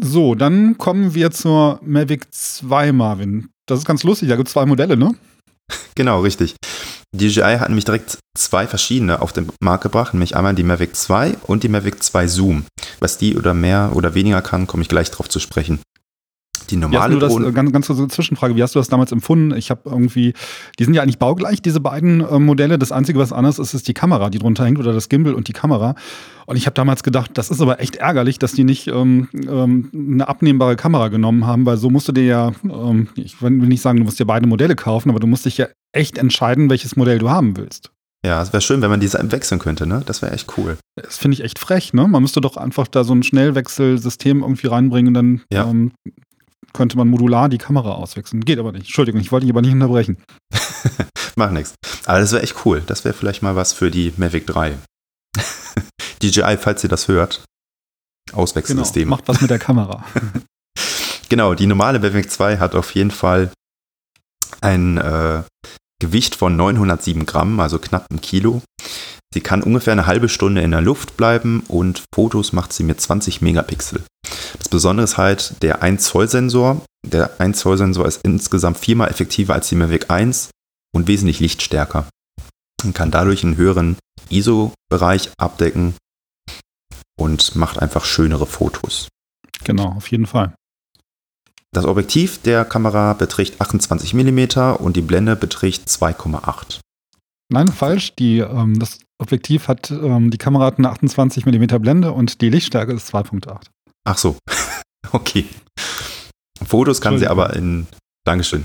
So, 0.00 0.34
dann 0.34 0.78
kommen 0.78 1.14
wir 1.14 1.30
zur 1.30 1.80
Mavic 1.82 2.32
2, 2.32 2.92
Marvin. 2.92 3.48
Das 3.66 3.78
ist 3.78 3.84
ganz 3.84 4.02
lustig, 4.02 4.28
da 4.28 4.36
gibt 4.36 4.48
es 4.48 4.54
zwei 4.54 4.66
Modelle, 4.66 4.96
ne? 4.96 5.14
Genau, 5.94 6.20
richtig. 6.20 6.56
DJI 7.14 7.58
hat 7.58 7.68
nämlich 7.68 7.84
direkt 7.84 8.18
zwei 8.36 8.66
verschiedene 8.66 9.20
auf 9.20 9.32
den 9.32 9.50
Markt 9.60 9.82
gebracht, 9.82 10.14
nämlich 10.14 10.34
einmal 10.34 10.54
die 10.54 10.62
Mavic 10.62 10.96
2 10.96 11.36
und 11.46 11.62
die 11.62 11.68
Mavic 11.68 12.02
2 12.02 12.26
Zoom. 12.26 12.64
Was 13.00 13.18
die 13.18 13.36
oder 13.36 13.52
mehr 13.52 13.92
oder 13.94 14.14
weniger 14.14 14.40
kann, 14.40 14.66
komme 14.66 14.82
ich 14.82 14.88
gleich 14.88 15.10
drauf 15.10 15.28
zu 15.28 15.38
sprechen. 15.38 15.80
Die 16.72 16.76
normale 16.78 17.14
du 17.14 17.20
das, 17.20 17.32
Drohne, 17.32 17.48
äh, 17.48 17.52
ganz, 17.52 17.70
ganz 17.70 17.86
kurze 17.86 18.08
Zwischenfrage, 18.08 18.56
wie 18.56 18.62
hast 18.62 18.74
du 18.74 18.78
das 18.78 18.88
damals 18.88 19.12
empfunden? 19.12 19.54
Ich 19.56 19.70
habe 19.70 19.82
irgendwie, 19.84 20.32
die 20.78 20.84
sind 20.84 20.94
ja 20.94 21.02
eigentlich 21.02 21.18
baugleich, 21.18 21.60
diese 21.62 21.80
beiden 21.80 22.20
äh, 22.20 22.38
Modelle. 22.38 22.78
Das 22.78 22.90
Einzige, 22.92 23.18
was 23.18 23.32
anders 23.32 23.58
ist, 23.58 23.74
ist 23.74 23.86
die 23.88 23.94
Kamera, 23.94 24.30
die 24.30 24.38
drunter 24.38 24.64
hängt 24.64 24.78
oder 24.78 24.92
das 24.92 25.08
Gimbal 25.08 25.34
und 25.34 25.48
die 25.48 25.52
Kamera. 25.52 25.94
Und 26.46 26.56
ich 26.56 26.66
habe 26.66 26.74
damals 26.74 27.02
gedacht, 27.02 27.30
das 27.34 27.50
ist 27.50 27.60
aber 27.60 27.80
echt 27.80 27.96
ärgerlich, 27.96 28.38
dass 28.38 28.52
die 28.52 28.64
nicht 28.64 28.88
ähm, 28.88 29.28
ähm, 29.34 29.90
eine 29.94 30.26
abnehmbare 30.26 30.76
Kamera 30.76 31.08
genommen 31.08 31.46
haben, 31.46 31.66
weil 31.66 31.76
so 31.76 31.90
musst 31.90 32.08
du 32.08 32.12
dir 32.12 32.24
ja, 32.24 32.52
ähm, 32.64 33.08
ich 33.14 33.40
will 33.42 33.50
nicht 33.50 33.82
sagen, 33.82 33.98
du 33.98 34.04
musst 34.04 34.18
dir 34.18 34.24
beide 34.26 34.46
Modelle 34.46 34.74
kaufen, 34.74 35.10
aber 35.10 35.20
du 35.20 35.26
musst 35.26 35.44
dich 35.44 35.58
ja 35.58 35.66
echt 35.92 36.18
entscheiden, 36.18 36.70
welches 36.70 36.96
Modell 36.96 37.18
du 37.18 37.28
haben 37.30 37.56
willst. 37.56 37.90
ja, 38.24 38.40
es 38.40 38.52
wäre 38.52 38.60
schön, 38.62 38.80
wenn 38.82 38.90
man 38.90 39.00
diese 39.00 39.18
wechseln 39.30 39.58
könnte, 39.58 39.86
ne? 39.86 40.02
Das 40.06 40.22
wäre 40.22 40.32
echt 40.32 40.56
cool. 40.56 40.78
Das 40.96 41.18
finde 41.18 41.34
ich 41.34 41.44
echt 41.44 41.58
frech, 41.58 41.92
ne? 41.92 42.06
Man 42.08 42.22
müsste 42.22 42.40
doch 42.40 42.56
einfach 42.56 42.86
da 42.88 43.02
so 43.04 43.12
ein 43.14 43.22
Schnellwechselsystem 43.22 44.42
irgendwie 44.42 44.68
reinbringen, 44.68 45.12
dann 45.14 45.42
Ja. 45.52 45.68
ähm, 45.68 45.92
könnte 46.72 46.96
man 46.96 47.08
modular 47.08 47.48
die 47.48 47.58
Kamera 47.58 47.92
auswechseln. 47.92 48.44
Geht 48.44 48.58
aber 48.58 48.72
nicht. 48.72 48.82
Entschuldigung, 48.82 49.20
ich 49.20 49.32
wollte 49.32 49.46
dich 49.46 49.52
aber 49.52 49.62
nicht 49.62 49.72
unterbrechen. 49.72 50.16
Macht 51.36 51.52
nichts. 51.52 51.74
Aber 52.06 52.20
das 52.20 52.32
wäre 52.32 52.42
echt 52.42 52.64
cool. 52.64 52.82
Das 52.86 53.04
wäre 53.04 53.14
vielleicht 53.14 53.42
mal 53.42 53.56
was 53.56 53.72
für 53.72 53.90
die 53.90 54.12
Mavic 54.16 54.46
3. 54.46 54.76
DJI, 56.22 56.56
falls 56.58 56.82
ihr 56.82 56.90
das 56.90 57.08
hört. 57.08 57.44
Auswechselsystem. 58.32 59.04
Genau, 59.04 59.16
macht 59.16 59.28
was 59.28 59.40
mit 59.40 59.50
der 59.50 59.58
Kamera. 59.58 60.04
Genau, 61.28 61.54
die 61.54 61.66
normale 61.66 61.98
Mavic 61.98 62.30
2 62.30 62.58
hat 62.58 62.74
auf 62.74 62.94
jeden 62.94 63.10
Fall 63.10 63.50
ein 64.60 64.98
äh, 64.98 65.42
Gewicht 65.98 66.34
von 66.34 66.56
907 66.56 67.24
Gramm, 67.24 67.58
also 67.58 67.78
knapp 67.78 68.04
ein 68.10 68.20
Kilo. 68.20 68.60
Sie 69.32 69.40
kann 69.40 69.62
ungefähr 69.62 69.92
eine 69.92 70.06
halbe 70.06 70.28
Stunde 70.28 70.60
in 70.60 70.72
der 70.72 70.82
Luft 70.82 71.16
bleiben 71.16 71.62
und 71.68 72.04
Fotos 72.14 72.52
macht 72.52 72.72
sie 72.72 72.82
mit 72.82 73.00
20 73.00 73.40
Megapixel. 73.40 74.02
Das 74.58 74.68
Besondere 74.68 75.04
ist 75.04 75.16
halt 75.16 75.62
der 75.62 75.82
1 75.82 76.04
Zoll 76.04 76.28
Sensor. 76.28 76.82
Der 77.06 77.40
1 77.40 77.58
Zoll 77.58 77.78
Sensor 77.78 78.06
ist 78.06 78.20
insgesamt 78.24 78.76
viermal 78.76 79.08
effektiver 79.08 79.54
als 79.54 79.68
die 79.68 79.74
Mavic 79.74 80.10
1 80.10 80.50
und 80.94 81.06
wesentlich 81.06 81.40
lichtstärker. 81.40 82.06
Man 82.84 82.92
kann 82.92 83.10
dadurch 83.10 83.42
einen 83.42 83.56
höheren 83.56 83.96
ISO-Bereich 84.28 85.30
abdecken 85.38 85.94
und 87.18 87.56
macht 87.56 87.78
einfach 87.78 88.04
schönere 88.04 88.46
Fotos. 88.46 89.08
Genau, 89.64 89.92
auf 89.92 90.10
jeden 90.10 90.26
Fall. 90.26 90.54
Das 91.74 91.86
Objektiv 91.86 92.42
der 92.42 92.66
Kamera 92.66 93.14
beträgt 93.14 93.60
28 93.60 94.12
mm 94.12 94.74
und 94.78 94.94
die 94.96 95.00
Blende 95.00 95.36
beträgt 95.36 95.88
2,8. 95.88 96.80
Nein, 97.50 97.68
falsch. 97.68 98.14
Die, 98.18 98.38
ähm, 98.38 98.78
das 98.78 98.98
Objektiv 99.22 99.68
hat, 99.68 99.90
ähm, 99.90 100.30
die 100.30 100.38
Kamera 100.38 100.66
hat 100.66 100.78
eine 100.78 100.90
28 100.90 101.46
mm 101.46 101.80
Blende 101.80 102.12
und 102.12 102.40
die 102.40 102.50
Lichtstärke 102.50 102.92
ist 102.92 103.12
2,8. 103.14 103.66
Ach 104.04 104.18
so. 104.18 104.36
okay. 105.12 105.46
Fotos 106.64 107.00
kann 107.00 107.18
sie 107.18 107.26
aber 107.26 107.54
in. 107.54 107.86
Dankeschön. 108.24 108.64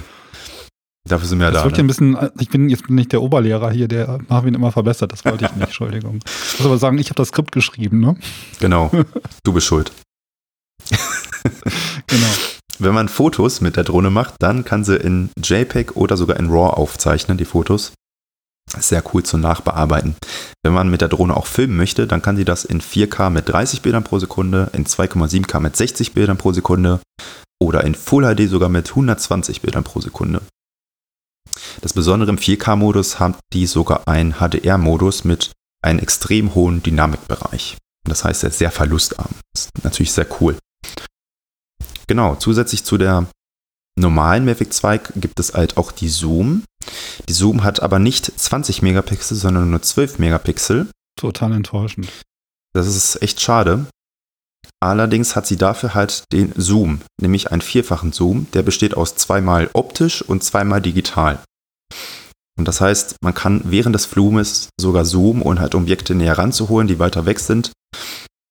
Dafür 1.08 1.28
sind 1.28 1.40
wir 1.40 1.46
ja 1.46 1.52
das 1.52 1.64
da. 1.64 1.70
Ne? 1.70 1.78
Ein 1.78 1.88
bisschen, 1.88 2.18
ich 2.40 2.50
bin 2.50 2.70
jetzt 2.70 2.90
nicht 2.90 3.12
der 3.12 3.22
Oberlehrer 3.22 3.72
hier, 3.72 3.88
der 3.88 4.20
Marvin 4.28 4.54
immer 4.54 4.72
verbessert. 4.72 5.12
Das 5.12 5.26
wollte 5.26 5.46
ich 5.46 5.52
nicht, 5.52 5.64
Entschuldigung. 5.68 6.20
Ich 6.26 6.60
muss 6.60 6.68
aber 6.68 6.78
sagen, 6.78 6.98
ich 6.98 7.10
habe 7.10 7.16
das 7.16 7.30
Skript 7.30 7.52
geschrieben, 7.52 8.00
ne? 8.00 8.16
Genau. 8.60 8.92
Du 9.44 9.54
bist 9.54 9.68
schuld. 9.68 9.92
genau. 12.08 12.28
Wenn 12.80 12.94
man 12.94 13.08
Fotos 13.08 13.62
mit 13.62 13.78
der 13.78 13.86
Drohne 13.86 14.10
macht, 14.10 14.36
dann 14.40 14.66
kann 14.66 14.84
sie 14.84 14.98
in 14.98 15.30
JPEG 15.42 15.96
oder 15.96 16.18
sogar 16.18 16.38
in 16.38 16.50
RAW 16.50 16.74
aufzeichnen, 16.74 17.38
die 17.38 17.46
Fotos. 17.46 17.94
Sehr 18.77 19.03
cool 19.13 19.24
zu 19.24 19.38
nachbearbeiten. 19.38 20.15
Wenn 20.63 20.74
man 20.74 20.89
mit 20.89 21.01
der 21.01 21.07
Drohne 21.07 21.38
auch 21.38 21.45
filmen 21.45 21.77
möchte, 21.77 22.05
dann 22.05 22.21
kann 22.21 22.36
sie 22.36 22.45
das 22.45 22.65
in 22.65 22.81
4K 22.81 23.29
mit 23.29 23.47
30 23.47 23.81
Bildern 23.81 24.03
pro 24.03 24.19
Sekunde, 24.19 24.69
in 24.74 24.86
2,7K 24.86 25.59
mit 25.59 25.75
60 25.77 26.13
Bildern 26.13 26.38
pro 26.38 26.51
Sekunde 26.51 27.00
oder 27.59 27.83
in 27.86 27.95
Full 27.95 28.24
HD 28.24 28.50
sogar 28.50 28.69
mit 28.69 28.89
120 28.89 29.62
Bildern 29.62 29.83
pro 29.83 30.01
Sekunde. 30.01 30.41
Das 31.81 31.93
Besondere 31.93 32.29
im 32.29 32.38
4K-Modus 32.38 33.19
haben 33.19 33.36
die 33.53 33.67
sogar 33.67 34.07
einen 34.07 34.33
HDR-Modus 34.33 35.24
mit 35.24 35.51
einem 35.83 36.00
extrem 36.00 36.55
hohen 36.55 36.83
Dynamikbereich. 36.83 37.77
Das 38.03 38.24
heißt, 38.24 38.43
er 38.43 38.50
ist 38.50 38.59
sehr 38.59 38.71
verlustarm. 38.71 39.29
Das 39.53 39.65
ist 39.65 39.83
natürlich 39.83 40.12
sehr 40.12 40.27
cool. 40.41 40.57
Genau, 42.07 42.36
zusätzlich 42.36 42.83
zu 42.83 42.97
der 42.97 43.27
normalen 44.00 44.45
Mavic 44.45 44.74
2 44.74 44.97
gibt 45.15 45.39
es 45.39 45.53
halt 45.53 45.77
auch 45.77 45.91
die 45.91 46.09
Zoom. 46.09 46.63
Die 47.27 47.34
Zoom 47.34 47.63
hat 47.63 47.82
aber 47.82 48.00
nicht 48.00 48.25
20 48.25 48.82
Megapixel, 48.82 49.38
sondern 49.38 49.70
nur 49.70 49.82
12 49.82 50.20
Megapixel. 50.20 50.88
Total 51.17 51.53
enttäuschend. 51.53 52.10
Das 52.74 52.88
ist 52.88 53.22
echt 53.22 53.41
schade. 53.41 53.88
Allerdings 54.79 55.36
hat 55.36 55.48
sie 55.48 55.58
dafür 55.58 55.96
halt 55.96 56.24
den 56.32 56.53
Zoom, 56.56 57.01
nämlich 57.20 57.51
einen 57.51 57.62
vierfachen 57.62 58.12
Zoom, 58.12 58.48
der 58.53 58.62
besteht 58.62 58.96
aus 58.96 59.15
zweimal 59.15 59.70
optisch 59.74 60.22
und 60.22 60.44
zweimal 60.44 60.82
digital. 60.82 61.39
Und 62.58 62.67
das 62.67 62.82
heißt, 62.82 63.15
man 63.22 63.34
kann 63.34 63.62
während 63.65 63.96
des 63.96 64.06
Flumes 64.06 64.70
sogar 64.79 65.06
zoomen 65.06 65.41
und 65.41 65.60
halt 65.60 65.75
Objekte 65.75 66.15
näher 66.15 66.38
ranzuholen, 66.38 66.88
die 66.88 67.00
weiter 67.00 67.25
weg 67.25 67.39
sind. 67.39 67.72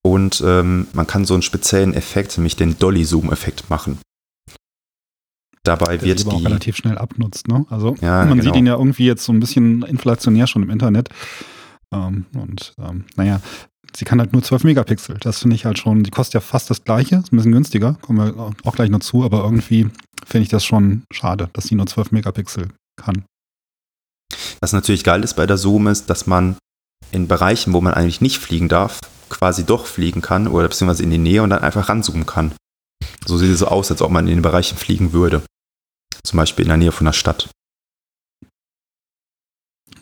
Und 0.05 0.43
ähm, 0.45 0.87
man 0.93 1.07
kann 1.07 1.25
so 1.25 1.35
einen 1.35 1.43
speziellen 1.43 1.95
Effekt, 1.95 2.38
nämlich 2.38 2.55
den 2.55 2.78
Dolly-Zoom-Effekt 2.78 3.69
machen. 3.69 3.99
Dabei 5.66 6.00
wird 6.00 6.32
die 6.32 6.44
relativ 6.44 6.76
schnell 6.76 6.99
abnutzt. 6.99 7.49
Ne? 7.49 7.66
Also 7.70 7.96
Ja, 8.00 8.25
man 8.25 8.38
genau. 8.38 8.42
sieht 8.42 8.56
ihn 8.56 8.66
ja 8.66 8.75
irgendwie 8.75 9.06
jetzt 9.06 9.25
so 9.25 9.32
ein 9.32 9.40
bisschen 9.40 9.82
inflationär 9.82 10.46
schon 10.46 10.62
im 10.62 10.70
Internet. 10.70 11.08
Ähm, 11.92 12.26
und 12.35 12.75
ähm, 12.78 13.04
naja, 13.16 13.40
sie 13.94 14.04
kann 14.04 14.20
halt 14.20 14.32
nur 14.32 14.42
12 14.42 14.64
Megapixel. 14.64 15.16
Das 15.20 15.40
finde 15.40 15.56
ich 15.56 15.64
halt 15.64 15.78
schon, 15.78 16.02
die 16.02 16.11
kostet 16.11 16.35
ja 16.35 16.40
fast 16.40 16.70
das 16.70 16.85
gleiche, 16.85 17.16
ist 17.16 17.32
ein 17.32 17.37
bisschen 17.37 17.52
günstiger, 17.52 17.94
kommen 18.00 18.18
wir 18.18 18.52
auch 18.64 18.75
gleich 18.75 18.90
noch 18.90 19.00
zu, 19.00 19.25
aber 19.25 19.42
irgendwie 19.44 19.88
finde 20.25 20.42
ich 20.42 20.49
das 20.49 20.64
schon 20.64 21.04
schade, 21.12 21.49
dass 21.52 21.64
sie 21.64 21.75
nur 21.75 21.87
12 21.87 22.12
Megapixel 22.12 22.68
kann. 22.96 23.25
Was 24.61 24.73
natürlich 24.73 25.04
geil 25.04 25.23
ist 25.23 25.35
bei 25.35 25.46
der 25.46 25.56
Zoom 25.56 25.87
ist, 25.87 26.11
dass 26.11 26.26
man 26.26 26.56
in 27.12 27.28
Bereichen, 27.28 27.73
wo 27.73 27.80
man 27.80 27.94
eigentlich 27.94 28.20
nicht 28.20 28.38
fliegen 28.38 28.68
darf, 28.68 29.00
quasi 29.28 29.64
doch 29.64 29.87
fliegen 29.87 30.23
kann 30.23 30.49
oder 30.49 30.68
beziehungsweise 30.68 31.02
in 31.02 31.11
die 31.11 31.18
Nähe 31.18 31.42
und 31.42 31.50
dann 31.50 31.62
einfach 31.62 31.88
ranzoomen 31.88 32.26
kann. 32.26 32.52
So 33.25 33.38
sieht 33.38 33.50
es 33.50 33.61
so 33.61 33.66
aus, 33.66 33.90
als 33.90 34.02
ob 34.02 34.11
man 34.11 34.26
in 34.26 34.37
den 34.37 34.42
Bereichen 34.42 34.76
fliegen 34.76 35.12
würde. 35.12 35.42
Zum 36.26 36.37
Beispiel 36.38 36.64
in 36.64 36.68
der 36.71 36.76
Nähe 36.76 36.92
von 36.92 37.06
einer 37.06 37.12
Stadt. 37.14 37.49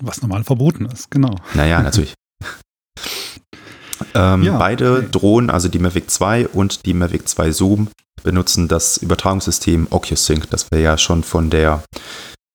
Was 0.00 0.22
normal 0.22 0.42
verboten 0.44 0.86
ist, 0.86 1.10
genau. 1.10 1.34
Naja, 1.54 1.82
natürlich. 1.82 2.14
ähm, 4.14 4.42
Ja, 4.42 4.58
beide 4.58 4.98
okay. 4.98 5.08
Drohnen, 5.12 5.50
also 5.50 5.68
die 5.68 5.78
Mavic 5.78 6.10
2 6.10 6.48
und 6.48 6.84
die 6.86 6.94
Mavic 6.94 7.28
2 7.28 7.52
Zoom, 7.52 7.88
benutzen 8.22 8.68
das 8.68 8.96
Übertragungssystem 8.96 9.86
OcuSync, 9.90 10.48
das 10.50 10.70
wir 10.72 10.80
ja 10.80 10.96
schon 10.98 11.22
von 11.22 11.50
der 11.50 11.84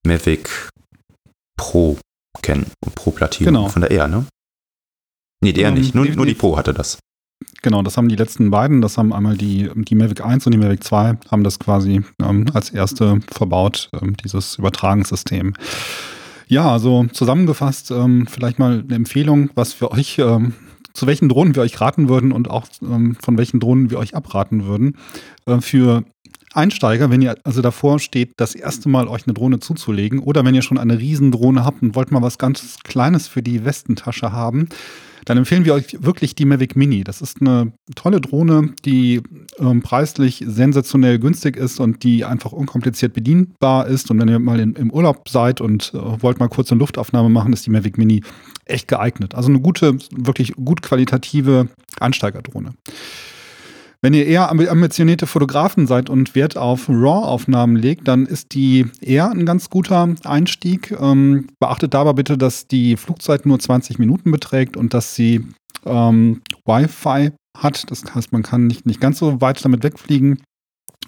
Mavic 0.06 0.50
Pro 1.58 1.98
kennen. 2.42 2.72
Und 2.84 2.96
Pro 2.96 3.12
Platinum 3.12 3.54
Genau. 3.54 3.70
von 3.70 3.82
der 3.84 3.92
R, 3.92 4.08
ne? 4.08 4.26
Nee, 5.44 5.54
der 5.54 5.70
Ähm, 5.70 5.76
nicht. 5.76 5.94
Nur, 5.96 6.06
nur 6.06 6.26
die- 6.26 6.34
Pro 6.34 6.58
hatte 6.58 6.74
das. 6.74 6.98
Genau, 7.62 7.82
das 7.82 7.98
haben 7.98 8.08
die 8.08 8.16
letzten 8.16 8.52
beiden, 8.52 8.82
das 8.82 8.98
haben 8.98 9.12
einmal 9.12 9.36
die, 9.36 9.70
die 9.76 9.96
Mavic 9.96 10.24
1 10.24 10.46
und 10.46 10.54
die 10.54 10.58
Mavic 10.58 10.84
2, 10.84 11.18
haben 11.30 11.44
das 11.44 11.60
quasi 11.60 12.02
ähm, 12.22 12.46
als 12.54 12.70
erste 12.70 13.20
verbaut, 13.32 13.90
ähm, 14.02 14.16
dieses 14.16 14.58
Übertragungssystem. 14.58 15.54
Ja, 16.48 16.72
also 16.72 17.06
zusammengefasst, 17.12 17.92
ähm, 17.92 18.28
vielleicht 18.28 18.60
mal 18.60 18.80
eine 18.80 18.96
Empfehlung, 18.96 19.50
was 19.56 19.80
wir 19.82 19.92
euch, 19.92 20.18
ähm, 20.20 20.54
zu 20.94 21.06
welchen 21.06 21.30
Drohnen 21.30 21.54
wir 21.54 21.62
euch 21.62 21.80
raten 21.80 22.10
würden 22.10 22.32
und 22.32 22.50
auch 22.50 22.66
ähm, 22.82 23.16
von 23.22 23.38
welchen 23.38 23.60
Drohnen 23.60 23.92
wir 23.92 24.00
euch 24.00 24.16
abraten 24.16 24.66
würden. 24.66 24.98
Äh, 25.46 25.60
für 25.62 26.06
Einsteiger, 26.54 27.10
wenn 27.10 27.22
ihr 27.22 27.36
also 27.44 27.62
davor 27.62 28.00
steht, 28.00 28.34
das 28.38 28.56
erste 28.56 28.90
Mal 28.90 29.08
euch 29.08 29.26
eine 29.26 29.34
Drohne 29.34 29.60
zuzulegen 29.60 30.20
oder 30.20 30.44
wenn 30.46 30.56
ihr 30.56 30.62
schon 30.62 30.78
eine 30.78 31.00
Riesendrohne 31.00 31.64
habt 31.64 31.82
und 31.82 31.96
wollt 31.96 32.12
mal 32.12 32.22
was 32.22 32.38
ganz 32.38 32.78
Kleines 32.84 33.28
für 33.28 33.44
die 33.44 33.66
Westentasche 33.66 34.32
haben, 34.32 34.70
dann 35.26 35.38
empfehlen 35.38 35.66
wir 35.66 35.74
euch 35.74 35.98
wirklich 36.02 36.34
die 36.34 36.46
Mavic 36.46 36.76
Mini. 36.76 37.04
Das 37.04 37.22
ist 37.22 37.42
eine 37.42 37.74
tolle 37.96 38.20
Drohne, 38.22 38.74
die 38.86 39.22
ähm, 39.60 39.82
preislich 39.82 40.44
sensationell 40.48 41.20
günstig 41.20 41.56
ist 41.56 41.80
und 41.80 42.04
die 42.04 42.26
einfach 42.26 42.52
unkompliziert 42.52 43.14
bedienbar 43.14 43.88
ist. 43.88 44.10
Und 44.10 44.20
wenn 44.20 44.28
ihr 44.28 44.40
mal 44.40 44.60
in, 44.60 44.74
im 44.74 44.92
Urlaub 44.92 45.30
seid 45.30 45.62
und 45.62 45.92
äh, 45.94 46.00
wollt 46.24 46.40
mal 46.40 46.50
kurz 46.50 46.72
eine 46.72 46.80
Luftaufnahme 46.80 47.30
machen, 47.30 47.54
ist 47.54 47.66
die 47.66 47.70
Mavic 47.70 47.98
Mini 47.98 48.24
echt 48.66 48.88
geeignet. 48.88 49.36
Also 49.36 49.50
eine 49.50 49.60
gute, 49.60 49.98
wirklich 50.16 50.54
gut 50.54 50.82
qualitative 50.82 51.68
Ansteigerdrohne. 52.00 52.74
Wenn 54.02 54.14
ihr 54.14 54.26
eher 54.26 54.50
ambi- 54.50 54.70
ambitionierte 54.70 55.28
Fotografen 55.28 55.86
seid 55.86 56.10
und 56.10 56.34
Wert 56.34 56.56
auf 56.58 56.88
RAW-Aufnahmen 56.88 57.76
legt, 57.76 58.08
dann 58.08 58.26
ist 58.26 58.54
die 58.54 58.86
eher 59.02 59.30
ein 59.30 59.46
ganz 59.46 59.70
guter 59.70 60.16
Einstieg. 60.24 60.92
Ähm, 61.00 61.48
beachtet 61.60 61.94
dabei 61.94 62.14
bitte, 62.14 62.38
dass 62.38 62.68
die 62.68 62.96
Flugzeit 62.96 63.46
nur 63.46 63.60
20 63.60 64.00
Minuten 64.00 64.32
beträgt 64.32 64.78
und 64.78 64.94
dass 64.94 65.16
sie 65.16 65.46
ähm, 65.86 66.42
Wi-Fi 66.66 67.32
hat. 67.58 67.92
Das 67.92 68.04
heißt, 68.16 68.32
man 68.32 68.44
kann 68.44 68.68
nicht, 68.68 68.86
nicht 68.86 69.02
ganz 69.02 69.20
so 69.20 69.42
weit 69.42 69.64
damit 69.66 69.84
wegfliegen, 69.84 70.42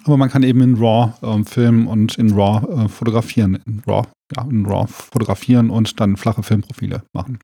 aber 0.04 0.18
man 0.18 0.28
kann 0.28 0.42
eben 0.42 0.60
in 0.60 0.74
RAW 0.76 1.14
ähm, 1.22 1.46
filmen 1.46 1.86
und 1.86 2.18
in 2.18 2.32
RAW 2.32 2.84
äh, 2.84 2.88
fotografieren. 2.88 3.58
In 3.66 3.82
RAW, 3.86 4.06
ja, 4.36 4.42
in 4.50 4.66
RAW 4.66 4.86
fotografieren 4.86 5.70
und 5.70 5.98
dann 5.98 6.18
flache 6.18 6.42
Filmprofile 6.42 7.02
machen. 7.14 7.38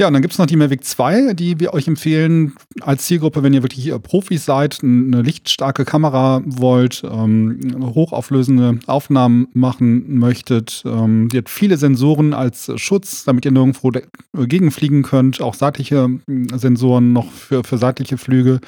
Ja, 0.00 0.06
und 0.06 0.14
dann 0.14 0.22
gibt 0.22 0.32
es 0.32 0.38
noch 0.38 0.46
die 0.46 0.56
Mavic 0.56 0.84
2, 0.84 1.34
die 1.34 1.60
wir 1.60 1.74
euch 1.74 1.86
empfehlen 1.86 2.54
als 2.80 3.04
Zielgruppe, 3.04 3.42
wenn 3.42 3.52
ihr 3.52 3.62
wirklich 3.62 3.88
äh, 3.88 3.98
Profis 3.98 4.44
seid, 4.44 4.78
eine 4.82 5.20
lichtstarke 5.20 5.84
Kamera 5.84 6.42
wollt, 6.46 7.02
ähm, 7.04 7.92
hochauflösende 7.94 8.80
Aufnahmen 8.86 9.48
machen 9.52 10.18
möchtet. 10.18 10.82
Ähm, 10.86 11.28
die 11.28 11.38
hat 11.38 11.50
viele 11.50 11.76
Sensoren 11.76 12.32
als 12.32 12.72
Schutz, 12.80 13.24
damit 13.24 13.44
ihr 13.44 13.50
nirgendwo 13.50 13.90
äh, 13.92 14.46
gegenfliegen 14.46 15.02
könnt. 15.02 15.42
Auch 15.42 15.54
seitliche 15.54 16.08
Sensoren 16.26 17.12
noch 17.12 17.30
für, 17.30 17.62
für 17.62 17.76
seitliche 17.76 18.16
Flüge. 18.16 18.60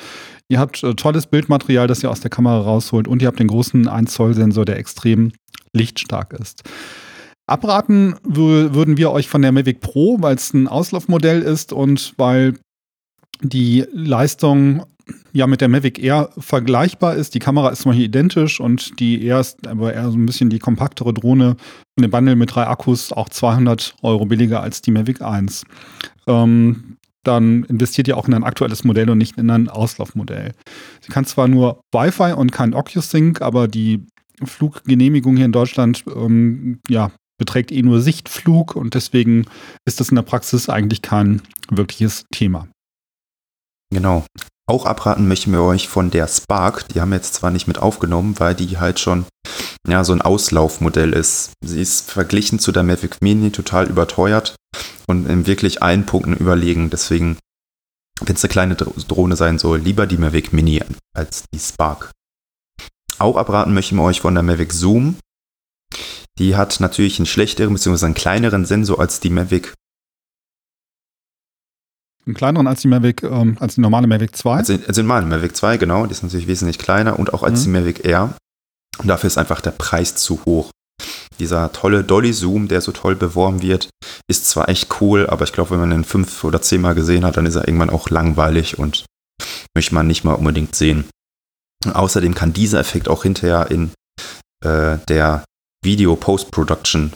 Ihr 0.49 0.61
habt 0.61 0.85
äh, 0.85 0.95
tolles 0.95 1.27
Bildmaterial, 1.27 1.87
das 1.87 2.03
ihr 2.03 2.11
aus 2.11 2.21
der 2.21 2.31
Kamera 2.31 2.61
rausholt 2.61 3.09
und 3.09 3.23
ihr 3.23 3.29
habt 3.29 3.41
den 3.41 3.49
großen 3.49 3.89
1 3.89 4.13
Zoll 4.13 4.35
Sensor, 4.35 4.67
der 4.67 4.79
extrem 4.79 5.33
lichtstark 5.73 6.35
ist. 6.35 6.65
Abraten 7.47 8.15
wür- 8.27 8.75
würden 8.75 8.97
wir 8.97 9.11
euch 9.11 9.29
von 9.29 9.43
der 9.43 9.53
Mavic 9.53 9.81
Pro, 9.81 10.17
weil 10.21 10.37
es 10.37 10.53
ein 10.55 10.69
Auslaufmodell 10.69 11.43
ist 11.43 11.73
und 11.73 12.15
weil 12.17 12.55
die 13.43 13.85
Leistung 13.93 14.85
ja 15.33 15.47
mit 15.47 15.61
der 15.61 15.69
Mavic 15.69 16.03
Air 16.03 16.31
vergleichbar 16.39 17.15
ist. 17.15 17.35
Die 17.35 17.39
Kamera 17.39 17.69
ist 17.69 17.83
zum 17.83 17.91
Beispiel 17.91 18.07
identisch 18.07 18.61
und 18.61 18.99
die 19.01 19.23
Air 19.25 19.41
ist 19.41 19.67
aber 19.67 19.93
eher 19.93 20.11
so 20.11 20.17
ein 20.17 20.25
bisschen 20.25 20.49
die 20.49 20.59
kompaktere 20.59 21.13
Drohne 21.13 21.57
und 21.97 22.03
dem 22.03 22.11
Bundle 22.11 22.37
mit 22.37 22.55
drei 22.55 22.67
Akkus 22.67 23.13
auch 23.13 23.29
200 23.29 23.97
Euro 24.03 24.25
billiger 24.25 24.63
als 24.63 24.81
die 24.81 24.93
Mavic 24.93 25.21
1. 25.21 25.65
Ähm, 26.27 26.97
dann 27.23 27.65
investiert 27.65 28.09
ihr 28.09 28.17
auch 28.17 28.29
in 28.29 28.35
ein 28.35 28.45
aktuelles 28.45 28.85
Modell 28.85 29.11
und 29.11 29.19
nicht 29.19 29.37
in 29.39 29.51
ein 29.51 29.69
Auslaufmodell. 29.69 30.53
Sie 31.03 31.13
kann 31.13 31.25
zwar 31.27 31.49
nur 31.49 31.81
Wi-Fi 31.93 32.33
und 32.33 32.53
kein 32.53 32.73
OcuSync, 32.75 33.43
aber 33.43 33.69
die 33.69 34.07
Fluggenehmigung 34.43 35.37
hier 35.37 35.47
in 35.47 35.53
Deutschland 35.53 36.05
ähm, 36.15 36.81
ja, 36.89 37.11
beträgt 37.39 37.73
eh 37.73 37.83
nur 37.83 38.01
Sichtflug 38.01 38.77
und 38.77 38.95
deswegen 38.95 39.47
ist 39.87 40.01
das 40.01 40.11
in 40.11 40.17
der 40.17 40.23
Praxis 40.23 40.69
eigentlich 40.69 41.03
kein 41.03 41.43
wirkliches 41.71 42.25
Thema. 42.33 42.69
Genau. 43.93 44.25
Auch 44.67 44.87
abraten 44.87 45.29
möchten 45.29 45.53
wir 45.53 45.63
euch 45.63 45.89
von 45.89 46.11
der 46.11 46.27
Spark. 46.27 46.89
Die 46.89 47.01
haben 47.01 47.11
wir 47.11 47.17
jetzt 47.17 47.35
zwar 47.35 47.51
nicht 47.51 47.67
mit 47.67 47.79
aufgenommen, 47.79 48.39
weil 48.39 48.55
die 48.55 48.79
halt 48.79 48.99
schon 48.99 49.27
ja, 49.87 50.05
so 50.05 50.13
ein 50.13 50.23
Auslaufmodell 50.23 51.13
ist. 51.13 51.53
Sie 51.63 51.81
ist 51.81 52.11
verglichen 52.11 52.59
zu 52.59 52.73
der 52.73 52.83
Mavic 52.83 53.21
Mini 53.21 53.51
total 53.51 53.87
überteuert 53.87 54.57
und 55.07 55.29
in 55.29 55.47
wirklich 55.47 55.83
allen 55.83 56.07
Punkten 56.07 56.35
überlegen. 56.35 56.89
Deswegen, 56.89 57.37
wenn 58.23 58.37
es 58.37 58.45
eine 58.45 58.51
kleine 58.51 58.75
Drohne 58.75 59.37
sein 59.37 59.59
soll, 59.59 59.81
lieber 59.81 60.07
die 60.07 60.17
Mavic 60.17 60.53
Mini 60.53 60.83
als 61.15 61.45
die 61.53 61.59
Spark. 61.59 62.11
Auch 63.19 63.37
abraten 63.37 63.75
möchten 63.75 63.97
wir 63.97 64.03
euch 64.03 64.23
von 64.23 64.35
der 64.35 64.43
Mavic 64.43 64.73
Zoom. 64.73 65.17
Die 66.39 66.57
hat 66.57 66.81
natürlich 66.81 67.19
einen 67.19 67.27
schlechteren 67.27 67.73
bzw. 67.75 68.07
einen 68.07 68.15
kleineren 68.15 68.65
Sensor 68.65 69.01
als 69.01 69.21
die 69.21 69.31
Mavic 69.31 69.75
einen 72.27 72.35
kleineren 72.35 72.67
als 72.67 72.81
die 72.81 72.89
Mavic, 72.89 73.23
ähm, 73.23 73.57
als 73.61 73.75
die 73.75 73.81
normale 73.81 74.07
Mavic 74.07 74.35
2? 74.35 74.57
Als 74.57 74.67
die, 74.69 74.81
als 74.87 74.97
die 74.97 75.03
normale 75.03 75.27
Mavic 75.27 75.57
2, 75.57 75.77
genau. 75.77 76.07
Die 76.07 76.13
ist 76.13 76.23
natürlich 76.23 76.47
wesentlich 76.47 76.79
kleiner 76.79 77.19
und 77.19 77.35
auch 77.35 77.43
als 77.43 77.61
mhm. 77.61 77.65
die 77.65 77.71
Mavic 77.71 78.05
Air. 78.05 78.35
Und 78.99 79.09
dafür 79.09 79.27
ist 79.27 79.39
einfach 79.39 79.61
der 79.61 79.73
Preis 79.73 80.15
zu 80.17 80.45
hoch. 80.47 80.71
Dieser 81.39 81.73
tolle 81.73 82.05
Dolly-Zoom, 82.05 82.69
der 82.69 82.81
so 82.81 82.93
toll 82.93 83.17
beworben 83.17 83.61
wird, 83.61 83.91
ist 84.29 84.49
zwar 84.49 84.69
echt 84.69 85.01
cool, 85.01 85.27
aber 85.29 85.45
ich 85.45 85.53
glaube, 85.53 85.71
wenn 85.71 85.81
man 85.81 85.93
ihn 85.93 86.05
fünf 86.05 86.45
oder 86.45 86.63
zehnmal 86.63 86.95
gesehen 86.95 87.25
hat, 87.25 87.37
dann 87.37 87.47
ist 87.47 87.57
er 87.57 87.67
irgendwann 87.67 87.91
auch 87.91 88.09
langweilig 88.09 88.79
und 88.79 89.05
möchte 89.75 89.95
man 89.95 90.07
nicht 90.07 90.25
mal 90.25 90.35
unbedingt 90.35 90.77
sehen. 90.77 91.05
Außerdem 91.93 92.35
kann 92.35 92.53
dieser 92.53 92.79
Effekt 92.79 93.09
auch 93.09 93.25
hinterher 93.25 93.71
in 93.71 93.91
äh, 94.65 94.99
der 95.09 95.45
Video-Post-Production 95.85 97.13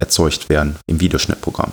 erzeugt 0.00 0.48
werden, 0.48 0.76
im 0.86 1.00
Videoschnittprogramm. 1.00 1.72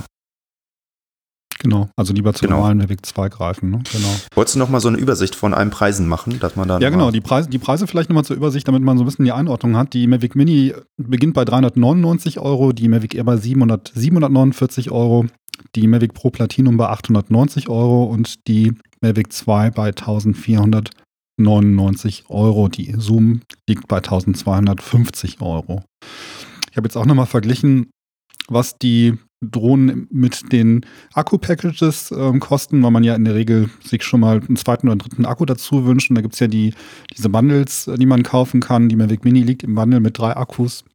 Genau, 1.62 1.90
also 1.96 2.12
lieber 2.12 2.34
zur 2.34 2.48
genau. 2.48 2.60
normalen 2.60 2.80
Mavic 2.80 3.06
2 3.06 3.30
greifen. 3.30 3.70
Ne? 3.70 3.84
Genau. 3.92 4.08
Wolltest 4.34 4.56
du 4.56 4.60
noch 4.60 4.70
mal 4.70 4.80
so 4.80 4.88
eine 4.88 4.98
Übersicht 4.98 5.36
von 5.36 5.54
allen 5.54 5.70
Preisen 5.70 6.08
machen, 6.08 6.40
dass 6.40 6.56
man 6.56 6.68
dann 6.68 6.82
Ja, 6.82 6.90
genau, 6.90 7.12
die 7.12 7.22
Preise, 7.22 7.50
die 7.50 7.60
Preise 7.60 7.86
vielleicht 7.86 8.10
nochmal 8.10 8.25
zur 8.25 8.36
Übersicht, 8.36 8.68
damit 8.68 8.82
man 8.82 8.98
so 8.98 9.04
ein 9.04 9.06
bisschen 9.06 9.25
die 9.25 9.32
Einordnung 9.32 9.78
hat. 9.78 9.94
Die 9.94 10.08
Mavic 10.08 10.36
Mini 10.36 10.74
beginnt 10.98 11.36
bei 11.36 11.46
399 11.46 12.40
Euro, 12.40 12.72
die 12.72 12.88
Mavic 12.88 13.13
Air 13.13 13.25
bei 13.25 13.38
700, 13.38 13.92
749 13.94 14.90
Euro, 14.90 15.28
die 15.75 15.88
Mavic 15.88 16.16
Pro 16.16 16.32
Platinum 16.32 16.78
bei 16.78 16.88
890 16.88 17.70
Euro 17.70 18.06
und 18.06 18.48
die 18.48 18.74
Mavic 19.01 19.32
2 19.32 19.70
bei 19.70 19.90
1499 19.90 20.96
Euro. 20.96 21.00
Die 22.70 22.94
Zoom 22.98 23.42
liegt 23.68 23.88
bei 23.88 23.98
1250 23.98 25.42
Euro. 25.42 25.84
Ich 26.70 26.78
habe 26.78 26.88
jetzt 26.88 26.96
auch 26.96 27.06
nochmal 27.06 27.26
verglichen, 27.26 27.90
was 28.48 28.78
die 28.78 29.18
Drohnen 29.44 30.08
mit 30.12 30.52
den 30.52 30.86
Akku-Packages 31.14 32.12
ähm, 32.12 32.40
kosten, 32.40 32.84
weil 32.84 32.92
man 32.92 33.04
ja 33.04 33.16
in 33.16 33.26
der 33.26 33.34
Regel 33.34 33.70
sich 33.84 34.04
schon 34.04 34.20
mal 34.20 34.40
einen 34.40 34.56
zweiten 34.56 34.88
oder 34.88 34.98
dritten 34.98 35.26
Akku 35.26 35.46
dazu 35.46 35.86
wünscht. 35.86 36.12
Da 36.12 36.22
gibt 36.22 36.36
es 36.36 36.40
ja 36.40 36.48
die, 36.48 36.74
diese 37.16 37.30
Bundles, 37.30 37.88
äh, 37.88 37.98
die 37.98 38.06
man 38.06 38.22
kaufen 38.22 38.60
kann. 38.60 38.88
Die 38.88 38.96
Mavic 38.96 39.26
Mini 39.26 39.42
liegt 39.42 39.64
im 39.64 39.74
Bundle 39.74 40.00
mit 40.00 40.18
drei 40.18 40.36
Akkus 40.36 40.86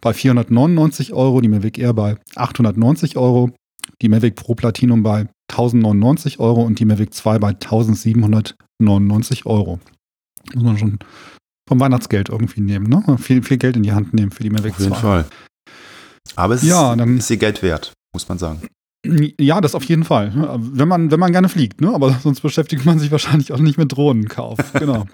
bei 0.00 0.12
499 0.12 1.14
Euro, 1.14 1.40
die 1.40 1.48
Mavic 1.48 1.78
Air 1.78 1.94
bei 1.94 2.16
890 2.34 3.16
Euro, 3.16 3.50
die 4.02 4.08
Mavic 4.08 4.36
Pro 4.36 4.54
Platinum 4.54 5.02
bei 5.02 5.26
1099 5.48 6.40
Euro 6.40 6.62
und 6.62 6.78
die 6.78 6.84
Mavic 6.84 7.14
2 7.14 7.38
bei 7.38 7.48
1799 7.48 9.46
Euro. 9.46 9.80
Muss 10.54 10.64
man 10.64 10.78
schon 10.78 10.98
vom 11.68 11.80
Weihnachtsgeld 11.80 12.28
irgendwie 12.28 12.60
nehmen, 12.60 12.86
ne? 12.88 13.18
Viel, 13.18 13.42
viel 13.42 13.58
Geld 13.58 13.76
in 13.76 13.82
die 13.82 13.92
Hand 13.92 14.14
nehmen 14.14 14.30
für 14.30 14.42
die 14.42 14.50
Mavic 14.50 14.74
2. 14.74 14.76
Auf 14.76 14.80
jeden 14.80 14.94
2. 14.94 15.00
Fall. 15.00 15.24
Aber 16.34 16.54
es 16.54 16.62
ja, 16.62 16.92
ist, 16.92 16.98
dann, 16.98 17.16
ist 17.18 17.30
ihr 17.30 17.36
Geld 17.36 17.62
wert, 17.62 17.92
muss 18.12 18.28
man 18.28 18.38
sagen. 18.38 18.60
Ja, 19.40 19.60
das 19.60 19.74
auf 19.74 19.84
jeden 19.84 20.04
Fall. 20.04 20.32
Wenn 20.58 20.88
man, 20.88 21.10
wenn 21.10 21.20
man 21.20 21.32
gerne 21.32 21.48
fliegt, 21.48 21.80
ne? 21.80 21.92
aber 21.94 22.10
sonst 22.22 22.40
beschäftigt 22.40 22.84
man 22.84 22.98
sich 22.98 23.10
wahrscheinlich 23.10 23.52
auch 23.52 23.58
nicht 23.58 23.78
mit 23.78 23.92
Drohnenkauf. 23.92 24.58
Genau. 24.76 25.06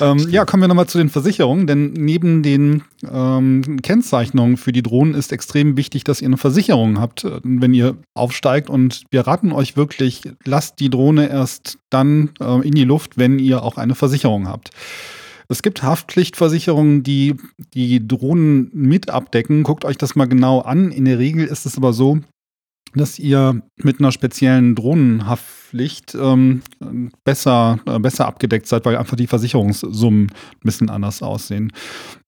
ähm, 0.00 0.18
ja, 0.30 0.44
kommen 0.44 0.62
wir 0.62 0.68
nochmal 0.68 0.86
zu 0.86 0.96
den 0.96 1.08
Versicherungen, 1.08 1.66
denn 1.66 1.92
neben 1.92 2.42
den 2.42 2.82
ähm, 3.10 3.80
Kennzeichnungen 3.82 4.56
für 4.56 4.72
die 4.72 4.82
Drohnen 4.82 5.14
ist 5.14 5.32
extrem 5.32 5.76
wichtig, 5.76 6.04
dass 6.04 6.22
ihr 6.22 6.28
eine 6.28 6.36
Versicherung 6.36 7.00
habt, 7.00 7.24
äh, 7.24 7.40
wenn 7.42 7.74
ihr 7.74 7.96
aufsteigt. 8.14 8.70
Und 8.70 9.02
wir 9.10 9.26
raten 9.26 9.52
euch 9.52 9.76
wirklich, 9.76 10.22
lasst 10.44 10.78
die 10.78 10.88
Drohne 10.88 11.28
erst 11.28 11.78
dann 11.90 12.30
äh, 12.40 12.66
in 12.66 12.74
die 12.74 12.84
Luft, 12.84 13.18
wenn 13.18 13.38
ihr 13.38 13.62
auch 13.62 13.76
eine 13.76 13.94
Versicherung 13.94 14.46
habt. 14.48 14.70
Es 15.52 15.62
gibt 15.62 15.82
Haftpflichtversicherungen, 15.82 17.02
die 17.02 17.36
die 17.74 18.06
Drohnen 18.06 18.70
mit 18.72 19.10
abdecken. 19.10 19.64
Guckt 19.64 19.84
euch 19.84 19.98
das 19.98 20.14
mal 20.14 20.24
genau 20.24 20.60
an. 20.60 20.90
In 20.90 21.04
der 21.04 21.18
Regel 21.18 21.44
ist 21.46 21.66
es 21.66 21.76
aber 21.76 21.92
so, 21.92 22.20
dass 22.94 23.18
ihr 23.18 23.62
mit 23.76 24.00
einer 24.00 24.12
speziellen 24.12 24.74
Drohnenhaftpflicht 24.74 26.14
ähm, 26.14 26.62
besser, 27.24 27.78
äh, 27.86 27.98
besser 27.98 28.26
abgedeckt 28.26 28.66
seid, 28.66 28.84
weil 28.84 28.96
einfach 28.96 29.16
die 29.16 29.26
Versicherungssummen 29.26 30.24
ein 30.26 30.60
bisschen 30.62 30.90
anders 30.90 31.22
aussehen. 31.22 31.72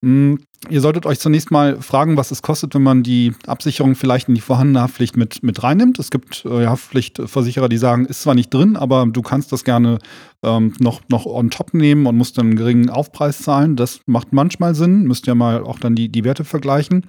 Mhm. 0.00 0.40
Ihr 0.70 0.81
solltet 0.81 1.05
euch 1.05 1.20
zunächst 1.20 1.50
mal 1.50 1.83
fragen, 1.83 2.16
was 2.16 2.31
es 2.31 2.40
kostet, 2.40 2.74
wenn 2.74 2.83
man 2.83 3.03
die 3.03 3.33
Absicherung 3.46 3.94
vielleicht 3.96 4.29
in 4.29 4.35
die 4.35 4.40
vorhandene 4.40 4.81
Haftpflicht 4.81 5.14
mit, 5.14 5.42
mit 5.42 5.62
reinnimmt. 5.62 5.98
Es 5.98 6.11
gibt 6.11 6.46
äh, 6.46 6.66
Haftpflichtversicherer, 6.66 7.68
die 7.68 7.77
sagen, 7.77 8.07
ist 8.07 8.22
zwar 8.22 8.35
nicht 8.35 8.53
drin, 8.53 8.77
aber 8.77 9.05
du 9.05 9.20
kannst 9.20 9.53
das 9.53 9.64
gerne 9.64 9.98
ähm, 10.42 10.72
noch, 10.79 11.03
noch 11.11 11.27
on 11.27 11.50
top 11.50 11.74
nehmen 11.74 12.07
und 12.07 12.16
musst 12.16 12.38
dann 12.38 12.46
einen 12.46 12.57
geringen 12.57 12.88
Aufpreis 12.88 13.42
zahlen. 13.42 13.77
Das 13.77 14.00
macht 14.07 14.33
manchmal 14.33 14.74
Sinn. 14.74 15.03
Müsst 15.03 15.27
ihr 15.27 15.35
mal 15.35 15.62
auch 15.62 15.79
dann 15.79 15.94
die, 15.94 16.09
die 16.09 16.24
Werte 16.24 16.44
vergleichen. 16.44 17.05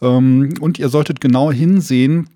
Ähm, 0.00 0.54
und 0.60 0.78
ihr 0.78 0.88
solltet 0.88 1.20
genau 1.20 1.50
hinsehen, 1.50 2.28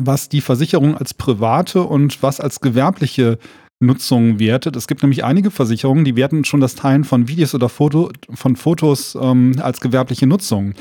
was 0.00 0.28
die 0.28 0.40
Versicherung 0.40 0.96
als 0.96 1.14
private 1.14 1.82
und 1.82 2.22
was 2.22 2.40
als 2.40 2.60
gewerbliche 2.60 3.38
Nutzung 3.80 4.38
wertet. 4.38 4.74
Es 4.74 4.88
gibt 4.88 5.02
nämlich 5.02 5.24
einige 5.24 5.50
Versicherungen, 5.50 6.04
die 6.04 6.16
werten 6.16 6.44
schon 6.44 6.60
das 6.60 6.74
Teilen 6.74 7.04
von 7.04 7.28
Videos 7.28 7.54
oder 7.54 7.68
Foto, 7.68 8.10
von 8.30 8.56
Fotos 8.56 9.16
ähm, 9.20 9.54
als 9.60 9.80
gewerbliche 9.80 10.26
Nutzung. 10.26 10.74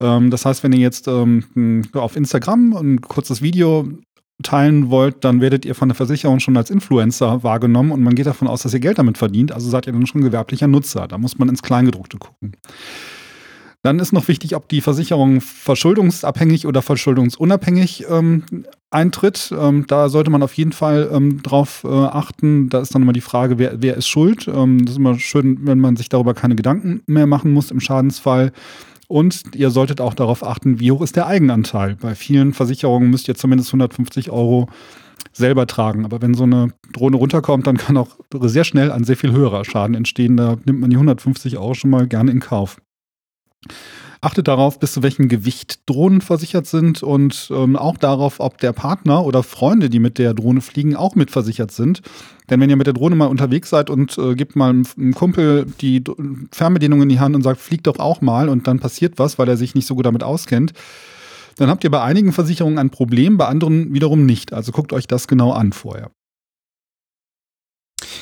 Ähm, 0.00 0.30
das 0.30 0.44
heißt, 0.44 0.62
wenn 0.62 0.72
ihr 0.72 0.78
jetzt 0.78 1.08
ähm, 1.08 1.82
auf 1.92 2.16
Instagram 2.16 2.74
ein 2.74 3.00
kurzes 3.00 3.42
Video 3.42 3.88
teilen 4.42 4.90
wollt, 4.90 5.24
dann 5.24 5.40
werdet 5.40 5.64
ihr 5.64 5.74
von 5.74 5.88
der 5.88 5.96
Versicherung 5.96 6.40
schon 6.40 6.56
als 6.56 6.70
Influencer 6.70 7.42
wahrgenommen 7.42 7.90
und 7.90 8.02
man 8.02 8.14
geht 8.14 8.26
davon 8.26 8.48
aus, 8.48 8.62
dass 8.62 8.74
ihr 8.74 8.80
Geld 8.80 8.98
damit 8.98 9.18
verdient. 9.18 9.50
Also 9.50 9.68
seid 9.68 9.86
ihr 9.86 9.92
dann 9.92 10.06
schon 10.06 10.20
gewerblicher 10.20 10.68
Nutzer. 10.68 11.08
Da 11.08 11.18
muss 11.18 11.38
man 11.38 11.48
ins 11.48 11.62
Kleingedruckte 11.62 12.18
gucken. 12.18 12.52
Dann 13.86 14.00
ist 14.00 14.12
noch 14.12 14.26
wichtig, 14.26 14.56
ob 14.56 14.68
die 14.68 14.80
Versicherung 14.80 15.40
verschuldungsabhängig 15.40 16.66
oder 16.66 16.82
verschuldungsunabhängig 16.82 18.06
ähm, 18.10 18.42
eintritt. 18.90 19.54
Ähm, 19.56 19.84
da 19.86 20.08
sollte 20.08 20.28
man 20.28 20.42
auf 20.42 20.54
jeden 20.54 20.72
Fall 20.72 21.08
ähm, 21.12 21.40
drauf 21.40 21.84
äh, 21.84 21.88
achten. 21.88 22.68
Da 22.68 22.80
ist 22.80 22.96
dann 22.96 23.02
immer 23.02 23.12
die 23.12 23.20
Frage, 23.20 23.60
wer, 23.60 23.80
wer 23.80 23.96
ist 23.96 24.08
schuld. 24.08 24.48
Ähm, 24.48 24.84
das 24.84 24.94
ist 24.94 24.98
immer 24.98 25.16
schön, 25.20 25.58
wenn 25.68 25.78
man 25.78 25.94
sich 25.94 26.08
darüber 26.08 26.34
keine 26.34 26.56
Gedanken 26.56 27.02
mehr 27.06 27.28
machen 27.28 27.52
muss 27.52 27.70
im 27.70 27.78
Schadensfall. 27.78 28.50
Und 29.06 29.54
ihr 29.54 29.70
solltet 29.70 30.00
auch 30.00 30.14
darauf 30.14 30.42
achten, 30.42 30.80
wie 30.80 30.90
hoch 30.90 31.02
ist 31.02 31.14
der 31.14 31.28
Eigenanteil. 31.28 31.94
Bei 31.94 32.16
vielen 32.16 32.54
Versicherungen 32.54 33.08
müsst 33.08 33.28
ihr 33.28 33.36
zumindest 33.36 33.68
150 33.68 34.32
Euro 34.32 34.68
selber 35.32 35.68
tragen. 35.68 36.04
Aber 36.04 36.20
wenn 36.20 36.34
so 36.34 36.42
eine 36.42 36.72
Drohne 36.92 37.18
runterkommt, 37.18 37.68
dann 37.68 37.76
kann 37.76 37.96
auch 37.96 38.08
sehr 38.40 38.64
schnell 38.64 38.90
ein 38.90 39.04
sehr 39.04 39.16
viel 39.16 39.30
höherer 39.30 39.64
Schaden 39.64 39.94
entstehen. 39.94 40.36
Da 40.36 40.56
nimmt 40.64 40.80
man 40.80 40.90
die 40.90 40.96
150 40.96 41.56
Euro 41.56 41.74
schon 41.74 41.90
mal 41.90 42.08
gerne 42.08 42.32
in 42.32 42.40
Kauf. 42.40 42.78
Achtet 44.20 44.48
darauf, 44.48 44.78
bis 44.78 44.92
zu 44.92 45.02
welchem 45.02 45.28
Gewicht 45.28 45.80
Drohnen 45.86 46.20
versichert 46.20 46.66
sind 46.66 47.02
und 47.02 47.48
ähm, 47.54 47.76
auch 47.76 47.96
darauf, 47.96 48.40
ob 48.40 48.58
der 48.58 48.72
Partner 48.72 49.24
oder 49.24 49.42
Freunde, 49.42 49.90
die 49.90 49.98
mit 49.98 50.18
der 50.18 50.34
Drohne 50.34 50.62
fliegen, 50.62 50.96
auch 50.96 51.14
mitversichert 51.14 51.70
sind. 51.70 52.02
Denn 52.48 52.60
wenn 52.60 52.70
ihr 52.70 52.76
mit 52.76 52.86
der 52.86 52.94
Drohne 52.94 53.14
mal 53.14 53.26
unterwegs 53.26 53.70
seid 53.70 53.90
und 53.90 54.16
äh, 54.18 54.34
gebt 54.34 54.56
mal 54.56 54.70
einem 54.70 55.14
Kumpel 55.14 55.66
die 55.80 56.02
Fernbedienung 56.50 57.02
in 57.02 57.08
die 57.08 57.20
Hand 57.20 57.36
und 57.36 57.42
sagt, 57.42 57.60
flieg 57.60 57.84
doch 57.84 57.98
auch 57.98 58.20
mal 58.20 58.48
und 58.48 58.66
dann 58.66 58.80
passiert 58.80 59.18
was, 59.18 59.38
weil 59.38 59.48
er 59.48 59.56
sich 59.56 59.74
nicht 59.74 59.86
so 59.86 59.94
gut 59.94 60.06
damit 60.06 60.22
auskennt, 60.22 60.72
dann 61.56 61.68
habt 61.68 61.84
ihr 61.84 61.90
bei 61.90 62.02
einigen 62.02 62.32
Versicherungen 62.32 62.78
ein 62.78 62.90
Problem, 62.90 63.36
bei 63.36 63.46
anderen 63.46 63.92
wiederum 63.92 64.26
nicht. 64.26 64.52
Also 64.52 64.72
guckt 64.72 64.92
euch 64.92 65.06
das 65.06 65.28
genau 65.28 65.52
an 65.52 65.72
vorher. 65.72 66.10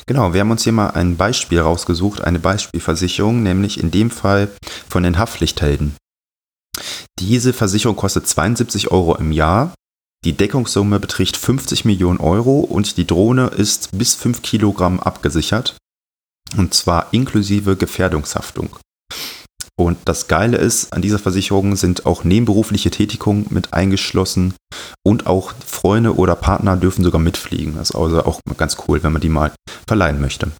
Genau, 0.05 0.33
wir 0.33 0.41
haben 0.41 0.51
uns 0.51 0.63
hier 0.63 0.73
mal 0.73 0.89
ein 0.91 1.17
Beispiel 1.17 1.59
rausgesucht, 1.59 2.21
eine 2.21 2.39
Beispielversicherung, 2.39 3.43
nämlich 3.43 3.79
in 3.79 3.91
dem 3.91 4.11
Fall 4.11 4.49
von 4.89 5.03
den 5.03 5.17
Haftpflichthelden. 5.17 5.95
Diese 7.19 7.53
Versicherung 7.53 7.95
kostet 7.95 8.27
72 8.27 8.91
Euro 8.91 9.15
im 9.15 9.31
Jahr. 9.31 9.73
Die 10.25 10.33
Deckungssumme 10.33 10.99
beträgt 10.99 11.37
50 11.37 11.85
Millionen 11.85 12.19
Euro 12.19 12.59
und 12.59 12.97
die 12.97 13.07
Drohne 13.07 13.47
ist 13.47 13.89
bis 13.97 14.15
5 14.15 14.41
Kilogramm 14.41 14.99
abgesichert. 14.99 15.77
Und 16.57 16.73
zwar 16.73 17.13
inklusive 17.13 17.75
Gefährdungshaftung. 17.75 18.75
Und 19.77 19.97
das 20.05 20.27
Geile 20.27 20.57
ist, 20.57 20.93
an 20.93 21.01
dieser 21.01 21.19
Versicherung 21.19 21.75
sind 21.75 22.05
auch 22.05 22.23
nebenberufliche 22.23 22.91
Tätigungen 22.91 23.47
mit 23.49 23.73
eingeschlossen 23.73 24.53
und 25.05 25.27
auch 25.27 25.53
Freunde 25.65 26.15
oder 26.15 26.35
Partner 26.35 26.77
dürfen 26.77 27.03
sogar 27.03 27.19
mitfliegen. 27.19 27.75
Das 27.75 27.89
ist 27.89 27.95
also 27.95 28.23
auch 28.23 28.39
ganz 28.57 28.77
cool, 28.87 29.03
wenn 29.03 29.11
man 29.11 29.21
die 29.21 29.29
mal 29.29 29.51
verleihen 29.85 30.21
möchte. 30.21 30.51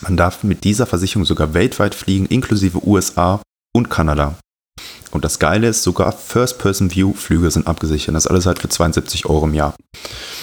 Man 0.00 0.16
darf 0.16 0.42
mit 0.42 0.64
dieser 0.64 0.86
Versicherung 0.86 1.24
sogar 1.24 1.54
weltweit 1.54 1.94
fliegen, 1.94 2.26
inklusive 2.26 2.86
USA 2.86 3.40
und 3.74 3.90
Kanada. 3.90 4.36
Und 5.10 5.24
das 5.24 5.38
Geile 5.38 5.68
ist, 5.68 5.82
sogar 5.82 6.12
First-Person-View-Flüge 6.12 7.50
sind 7.50 7.66
abgesichert. 7.66 8.14
Das 8.14 8.24
ist 8.24 8.30
alles 8.30 8.46
halt 8.46 8.58
für 8.58 8.68
72 8.68 9.26
Euro 9.26 9.46
im 9.46 9.54
Jahr. 9.54 9.74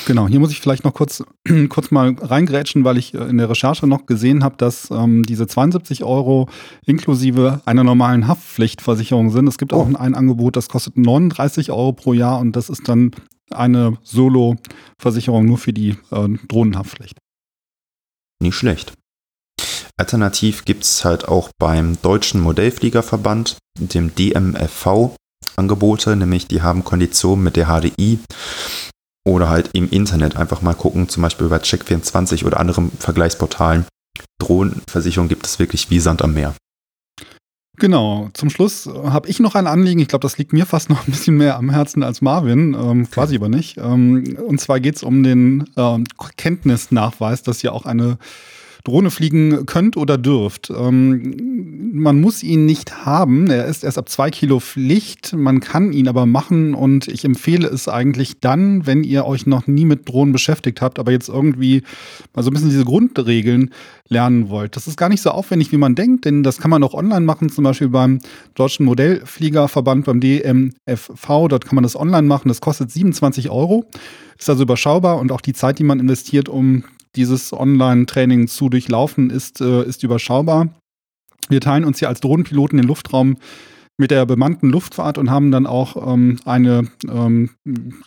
Genau, 0.05 0.27
hier 0.27 0.39
muss 0.39 0.51
ich 0.51 0.59
vielleicht 0.59 0.83
noch 0.83 0.93
kurz, 0.93 1.23
kurz 1.69 1.91
mal 1.91 2.15
reingrätschen, 2.19 2.83
weil 2.83 2.97
ich 2.97 3.13
äh, 3.13 3.19
in 3.19 3.37
der 3.37 3.49
Recherche 3.49 3.87
noch 3.87 4.05
gesehen 4.05 4.43
habe, 4.43 4.55
dass 4.57 4.89
ähm, 4.91 5.23
diese 5.23 5.47
72 5.47 6.03
Euro 6.03 6.49
inklusive 6.85 7.61
einer 7.65 7.83
normalen 7.83 8.27
Haftpflichtversicherung 8.27 9.29
sind. 9.29 9.47
Es 9.47 9.57
gibt 9.57 9.73
auch 9.73 9.87
oh. 9.87 9.97
ein 9.97 10.15
Angebot, 10.15 10.55
das 10.55 10.69
kostet 10.69 10.97
39 10.97 11.71
Euro 11.71 11.93
pro 11.93 12.13
Jahr 12.13 12.39
und 12.39 12.55
das 12.55 12.69
ist 12.69 12.87
dann 12.87 13.11
eine 13.51 13.97
Solo-Versicherung 14.03 15.45
nur 15.45 15.57
für 15.57 15.73
die 15.73 15.91
äh, 16.11 16.27
Drohnenhaftpflicht. 16.47 17.17
Nicht 18.41 18.55
schlecht. 18.55 18.93
Alternativ 19.99 20.65
gibt 20.65 20.83
es 20.83 21.05
halt 21.05 21.27
auch 21.27 21.49
beim 21.59 22.01
Deutschen 22.01 22.41
Modellfliegerverband, 22.41 23.57
dem 23.77 24.13
DMFV, 24.15 25.15
Angebote, 25.55 26.15
nämlich 26.15 26.47
die 26.47 26.61
haben 26.61 26.83
Konditionen 26.83 27.43
mit 27.43 27.55
der 27.55 27.67
HDI 27.67 28.19
oder 29.27 29.49
halt 29.49 29.69
im 29.73 29.89
Internet 29.89 30.35
einfach 30.35 30.61
mal 30.61 30.73
gucken, 30.73 31.09
zum 31.09 31.23
Beispiel 31.23 31.47
bei 31.47 31.57
Check24 31.57 32.45
oder 32.45 32.59
anderen 32.59 32.91
Vergleichsportalen. 32.99 33.85
Drohnenversicherung 34.39 35.29
gibt 35.29 35.45
es 35.45 35.59
wirklich 35.59 35.89
wie 35.89 35.99
Sand 35.99 36.21
am 36.21 36.33
Meer. 36.33 36.55
Genau, 37.77 38.29
zum 38.33 38.49
Schluss 38.49 38.87
habe 38.87 39.27
ich 39.27 39.39
noch 39.39 39.55
ein 39.55 39.65
Anliegen. 39.65 39.99
Ich 39.99 40.07
glaube, 40.07 40.21
das 40.21 40.37
liegt 40.37 40.53
mir 40.53 40.65
fast 40.65 40.89
noch 40.89 41.07
ein 41.07 41.11
bisschen 41.11 41.37
mehr 41.37 41.57
am 41.57 41.71
Herzen 41.71 42.03
als 42.03 42.21
Marvin, 42.21 42.75
ähm, 42.75 43.09
quasi 43.09 43.35
aber 43.35 43.49
nicht. 43.49 43.77
Ähm, 43.77 44.37
und 44.45 44.61
zwar 44.61 44.79
geht 44.79 44.95
es 44.95 45.03
um 45.03 45.23
den 45.23 45.69
ähm, 45.75 46.03
Kenntnisnachweis, 46.37 47.41
dass 47.41 47.61
ja 47.61 47.71
auch 47.71 47.85
eine 47.85 48.17
Drohne 48.83 49.11
fliegen 49.11 49.65
könnt 49.65 49.95
oder 49.95 50.17
dürft. 50.17 50.69
Ähm, 50.69 51.93
man 51.93 52.19
muss 52.19 52.43
ihn 52.43 52.65
nicht 52.65 53.05
haben. 53.05 53.49
Er 53.49 53.65
ist 53.65 53.85
erst 53.85 53.97
ab 53.97 54.09
zwei 54.09 54.29
Kilo 54.29 54.59
Pflicht. 54.59 55.33
Man 55.33 55.61
kann 55.61 55.93
ihn 55.93 56.09
aber 56.09 56.25
machen 56.25 56.73
und 56.73 57.07
ich 57.07 57.23
empfehle 57.23 57.67
es 57.67 57.87
eigentlich 57.87 58.41
dann, 58.41 58.85
wenn 58.85 59.05
ihr 59.05 59.25
euch 59.25 59.45
noch 59.45 59.67
nie 59.67 59.85
mit 59.85 60.09
Drohnen 60.09 60.33
beschäftigt 60.33 60.81
habt, 60.81 60.99
aber 60.99 61.13
jetzt 61.13 61.29
irgendwie 61.29 61.83
mal 62.33 62.43
so 62.43 62.49
ein 62.49 62.53
bisschen 62.53 62.71
diese 62.71 62.83
Grundregeln 62.83 63.69
lernen 64.09 64.49
wollt. 64.49 64.75
Das 64.75 64.87
ist 64.87 64.97
gar 64.97 65.07
nicht 65.07 65.21
so 65.21 65.31
aufwendig, 65.31 65.71
wie 65.71 65.77
man 65.77 65.95
denkt, 65.95 66.25
denn 66.25 66.43
das 66.43 66.57
kann 66.57 66.69
man 66.69 66.83
auch 66.83 66.93
online 66.93 67.25
machen, 67.25 67.49
zum 67.49 67.63
Beispiel 67.63 67.87
beim 67.87 68.19
Deutschen 68.53 68.85
Modellfliegerverband, 68.85 70.05
beim 70.05 70.19
DMFV. 70.19 71.47
Dort 71.47 71.65
kann 71.65 71.75
man 71.75 71.83
das 71.83 71.95
online 71.95 72.27
machen. 72.27 72.49
Das 72.49 72.59
kostet 72.59 72.91
27 72.91 73.49
Euro. 73.49 73.85
Ist 74.37 74.49
also 74.49 74.63
überschaubar 74.63 75.19
und 75.19 75.31
auch 75.31 75.41
die 75.41 75.53
Zeit, 75.53 75.79
die 75.79 75.83
man 75.83 76.01
investiert, 76.01 76.49
um 76.49 76.83
dieses 77.15 77.53
Online-Training 77.53 78.47
zu 78.47 78.69
durchlaufen, 78.69 79.29
ist, 79.29 79.61
äh, 79.61 79.83
ist 79.83 80.03
überschaubar. 80.03 80.69
Wir 81.49 81.61
teilen 81.61 81.85
uns 81.85 81.99
hier 81.99 82.09
als 82.09 82.21
Drohnenpiloten 82.21 82.77
den 82.77 82.87
Luftraum 82.87 83.37
mit 83.97 84.11
der 84.11 84.25
bemannten 84.25 84.69
Luftfahrt 84.69 85.17
und 85.17 85.29
haben 85.29 85.51
dann 85.51 85.67
auch 85.67 86.13
ähm, 86.13 86.39
eine 86.45 86.87
ähm, 87.07 87.51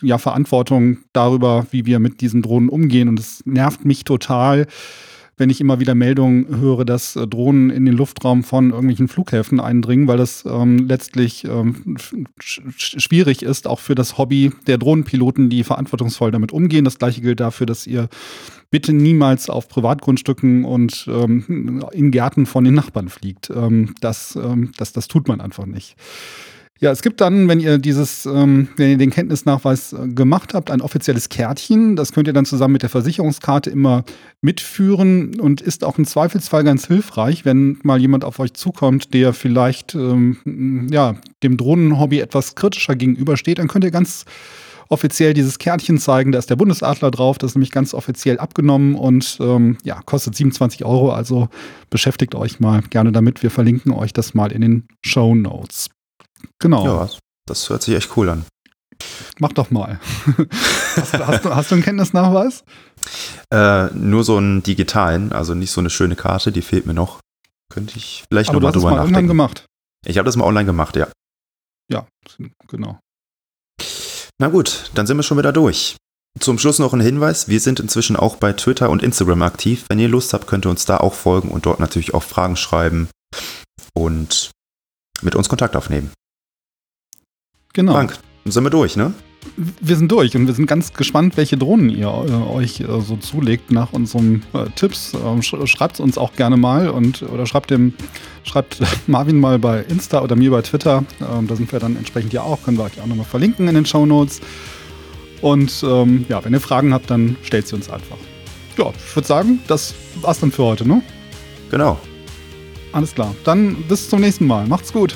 ja, 0.01 0.17
Verantwortung 0.17 0.97
darüber, 1.13 1.65
wie 1.71 1.85
wir 1.85 1.99
mit 1.99 2.19
diesen 2.21 2.41
Drohnen 2.41 2.69
umgehen. 2.69 3.07
Und 3.07 3.19
es 3.19 3.45
nervt 3.45 3.85
mich 3.85 4.03
total, 4.03 4.67
wenn 5.37 5.51
ich 5.51 5.61
immer 5.61 5.79
wieder 5.79 5.95
Meldungen 5.95 6.59
höre, 6.59 6.83
dass 6.83 7.15
äh, 7.15 7.27
Drohnen 7.27 7.69
in 7.69 7.85
den 7.85 7.95
Luftraum 7.95 8.43
von 8.43 8.71
irgendwelchen 8.71 9.07
Flughäfen 9.07 9.59
eindringen, 9.59 10.07
weil 10.07 10.17
das 10.17 10.43
ähm, 10.45 10.87
letztlich 10.87 11.45
ähm, 11.45 11.97
schwierig 12.39 13.43
ist, 13.43 13.67
auch 13.67 13.79
für 13.79 13.95
das 13.95 14.17
Hobby 14.17 14.51
der 14.65 14.77
Drohnenpiloten, 14.77 15.49
die 15.49 15.63
verantwortungsvoll 15.63 16.31
damit 16.31 16.51
umgehen. 16.51 16.85
Das 16.85 16.97
gleiche 16.97 17.21
gilt 17.21 17.39
dafür, 17.39 17.67
dass 17.67 17.85
ihr 17.87 18.09
bitte 18.71 18.93
niemals 18.93 19.49
auf 19.49 19.69
Privatgrundstücken 19.69 20.65
und 20.65 21.07
ähm, 21.07 21.85
in 21.91 22.11
Gärten 22.11 22.45
von 22.45 22.63
den 22.63 22.73
Nachbarn 22.73 23.09
fliegt. 23.09 23.49
Ähm, 23.49 23.95
das, 24.01 24.35
ähm, 24.35 24.71
das, 24.77 24.91
das 24.91 25.07
tut 25.07 25.27
man 25.27 25.39
einfach 25.39 25.65
nicht. 25.65 25.95
Ja, 26.79 26.91
es 26.91 27.01
gibt 27.01 27.21
dann, 27.21 27.47
wenn 27.47 27.59
ihr 27.59 27.79
dieses, 27.79 28.25
ähm, 28.27 28.67
wenn 28.77 28.91
ihr 28.91 28.97
den 28.97 29.09
Kenntnisnachweis 29.09 29.93
äh, 29.93 30.07
gemacht 30.07 30.53
habt, 30.53 30.69
ein 30.69 30.81
offizielles 30.81 31.29
Kärtchen. 31.29 31.95
Das 31.95 32.11
könnt 32.11 32.27
ihr 32.27 32.33
dann 32.33 32.45
zusammen 32.45 32.73
mit 32.73 32.83
der 32.83 32.89
Versicherungskarte 32.89 33.69
immer 33.69 34.03
mitführen 34.41 35.39
und 35.39 35.61
ist 35.61 35.83
auch 35.83 35.97
im 35.97 36.05
Zweifelsfall 36.05 36.63
ganz 36.63 36.85
hilfreich, 36.85 37.45
wenn 37.45 37.79
mal 37.81 37.99
jemand 37.99 38.23
auf 38.23 38.39
euch 38.39 38.53
zukommt, 38.53 39.13
der 39.15 39.33
vielleicht 39.33 39.95
ähm, 39.95 40.87
ja, 40.91 41.15
dem 41.41 41.57
Drohnenhobby 41.57 42.19
etwas 42.19 42.53
kritischer 42.53 42.95
gegenübersteht. 42.95 43.57
Dann 43.57 43.67
könnt 43.67 43.83
ihr 43.83 43.91
ganz 43.91 44.25
offiziell 44.89 45.33
dieses 45.33 45.57
Kärtchen 45.57 45.97
zeigen. 45.97 46.31
Da 46.31 46.39
ist 46.39 46.49
der 46.49 46.55
Bundesadler 46.55 47.09
drauf. 47.09 47.39
Das 47.39 47.51
ist 47.51 47.55
nämlich 47.55 47.71
ganz 47.71 47.95
offiziell 47.95 48.37
abgenommen 48.37 48.95
und 48.95 49.37
ähm, 49.41 49.77
ja, 49.83 50.01
kostet 50.05 50.35
27 50.35 50.85
Euro. 50.85 51.11
Also 51.11 51.49
beschäftigt 51.89 52.35
euch 52.35 52.59
mal 52.59 52.81
gerne 52.89 53.11
damit. 53.11 53.41
Wir 53.41 53.51
verlinken 53.51 53.91
euch 53.91 54.13
das 54.13 54.35
mal 54.35 54.51
in 54.51 54.61
den 54.61 54.87
Show 55.01 55.33
Notes. 55.33 55.89
Genau. 56.59 56.85
Ja, 56.85 57.09
das 57.45 57.69
hört 57.69 57.83
sich 57.83 57.95
echt 57.95 58.15
cool 58.17 58.29
an. 58.29 58.45
Mach 59.39 59.53
doch 59.53 59.69
mal. 59.69 59.99
hast, 60.95 61.13
hast, 61.13 61.45
du, 61.45 61.55
hast 61.55 61.71
du 61.71 61.75
einen 61.75 61.83
Kenntnisnachweis? 61.83 62.63
Äh, 63.53 63.87
nur 63.93 64.23
so 64.23 64.37
einen 64.37 64.63
digitalen, 64.63 65.31
also 65.31 65.53
nicht 65.53 65.71
so 65.71 65.81
eine 65.81 65.89
schöne 65.89 66.15
Karte, 66.15 66.51
die 66.51 66.61
fehlt 66.61 66.85
mir 66.85 66.93
noch. 66.93 67.19
Könnte 67.71 67.97
ich 67.97 68.23
vielleicht 68.29 68.51
nochmal 68.51 68.71
drüber 68.71 68.89
mal 68.89 68.95
nachdenken. 68.97 69.15
Online 69.15 69.27
gemacht. 69.27 69.65
Ich 70.05 70.17
habe 70.17 70.25
das 70.25 70.35
mal 70.35 70.45
online 70.45 70.65
gemacht, 70.65 70.95
ja. 70.95 71.07
Ja, 71.91 72.07
genau. 72.67 72.99
Na 74.39 74.47
gut, 74.49 74.91
dann 74.93 75.07
sind 75.07 75.17
wir 75.17 75.23
schon 75.23 75.37
wieder 75.37 75.53
durch. 75.53 75.97
Zum 76.39 76.59
Schluss 76.59 76.79
noch 76.79 76.93
ein 76.93 77.01
Hinweis, 77.01 77.47
wir 77.47 77.59
sind 77.59 77.79
inzwischen 77.79 78.15
auch 78.15 78.35
bei 78.35 78.53
Twitter 78.53 78.89
und 78.89 79.01
Instagram 79.01 79.41
aktiv. 79.41 79.85
Wenn 79.89 79.99
ihr 79.99 80.07
Lust 80.07 80.33
habt, 80.33 80.47
könnt 80.47 80.65
ihr 80.65 80.69
uns 80.69 80.85
da 80.85 80.97
auch 80.97 81.13
folgen 81.13 81.49
und 81.49 81.65
dort 81.65 81.79
natürlich 81.79 82.13
auch 82.13 82.23
Fragen 82.23 82.55
schreiben 82.55 83.09
und 83.93 84.51
mit 85.21 85.35
uns 85.35 85.49
Kontakt 85.49 85.75
aufnehmen. 85.75 86.11
Genau. 87.77 87.93
Frank, 87.93 88.17
sind 88.45 88.63
wir 88.63 88.71
durch, 88.71 88.97
ne? 88.97 89.13
Wir 89.55 89.95
sind 89.95 90.11
durch 90.11 90.35
und 90.35 90.47
wir 90.47 90.55
sind 90.55 90.65
ganz 90.65 90.93
gespannt, 90.93 91.37
welche 91.37 91.57
Drohnen 91.57 91.91
ihr 91.91 92.07
äh, 92.07 92.51
euch 92.51 92.79
äh, 92.79 92.85
so 93.01 93.17
zulegt 93.17 93.71
nach 93.71 93.93
unseren 93.93 94.41
äh, 94.53 94.65
Tipps. 94.75 95.13
Ähm, 95.13 95.43
sch 95.43 95.53
schreibt 95.65 95.99
uns 95.99 96.17
auch 96.17 96.33
gerne 96.33 96.57
mal 96.57 96.89
und 96.89 97.21
oder 97.21 97.45
schreibt 97.45 97.69
dem 97.69 97.93
schreibt 98.43 98.81
Marvin 99.07 99.39
mal 99.39 99.59
bei 99.59 99.83
Insta 99.83 100.23
oder 100.23 100.35
mir 100.35 100.49
bei 100.49 100.63
Twitter. 100.63 101.03
Ähm, 101.21 101.45
da 101.45 101.55
sind 101.55 101.71
wir 101.71 101.77
dann 101.77 101.95
entsprechend 101.97 102.33
ja 102.33 102.41
auch, 102.41 102.63
können 102.63 102.79
wir 102.79 102.85
euch 102.85 102.99
auch 102.99 103.05
nochmal 103.05 103.27
verlinken 103.27 103.67
in 103.67 103.75
den 103.75 103.85
Show 103.85 104.07
Notes. 104.07 104.41
Und 105.41 105.83
ähm, 105.87 106.25
ja, 106.29 106.43
wenn 106.43 106.53
ihr 106.53 106.59
Fragen 106.59 106.95
habt, 106.95 107.11
dann 107.11 107.37
stellt 107.43 107.67
sie 107.67 107.75
uns 107.75 107.91
einfach. 107.91 108.17
Ja, 108.75 108.89
ich 108.89 109.15
würde 109.15 109.27
sagen, 109.27 109.59
das 109.67 109.93
war's 110.21 110.39
dann 110.39 110.51
für 110.51 110.63
heute, 110.63 110.87
ne? 110.87 111.03
Genau. 111.69 111.99
Alles 112.91 113.13
klar. 113.13 113.35
Dann 113.43 113.75
bis 113.87 114.09
zum 114.09 114.21
nächsten 114.21 114.47
Mal. 114.47 114.65
Macht's 114.65 114.91
gut. 114.91 115.15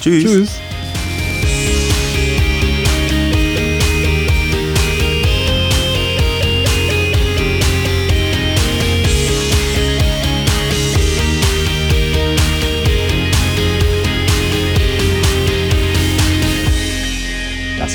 Tschüss. 0.00 0.24
Tschüss. 0.24 0.77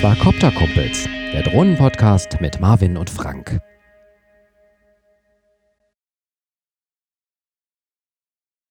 Das 0.03 0.17
war 0.17 0.25
Copter 0.25 0.51
Kumpels, 0.51 1.07
der 1.31 1.43
Drohnenpodcast 1.43 2.41
mit 2.41 2.59
Marvin 2.59 2.97
und 2.97 3.09
Frank. 3.09 3.61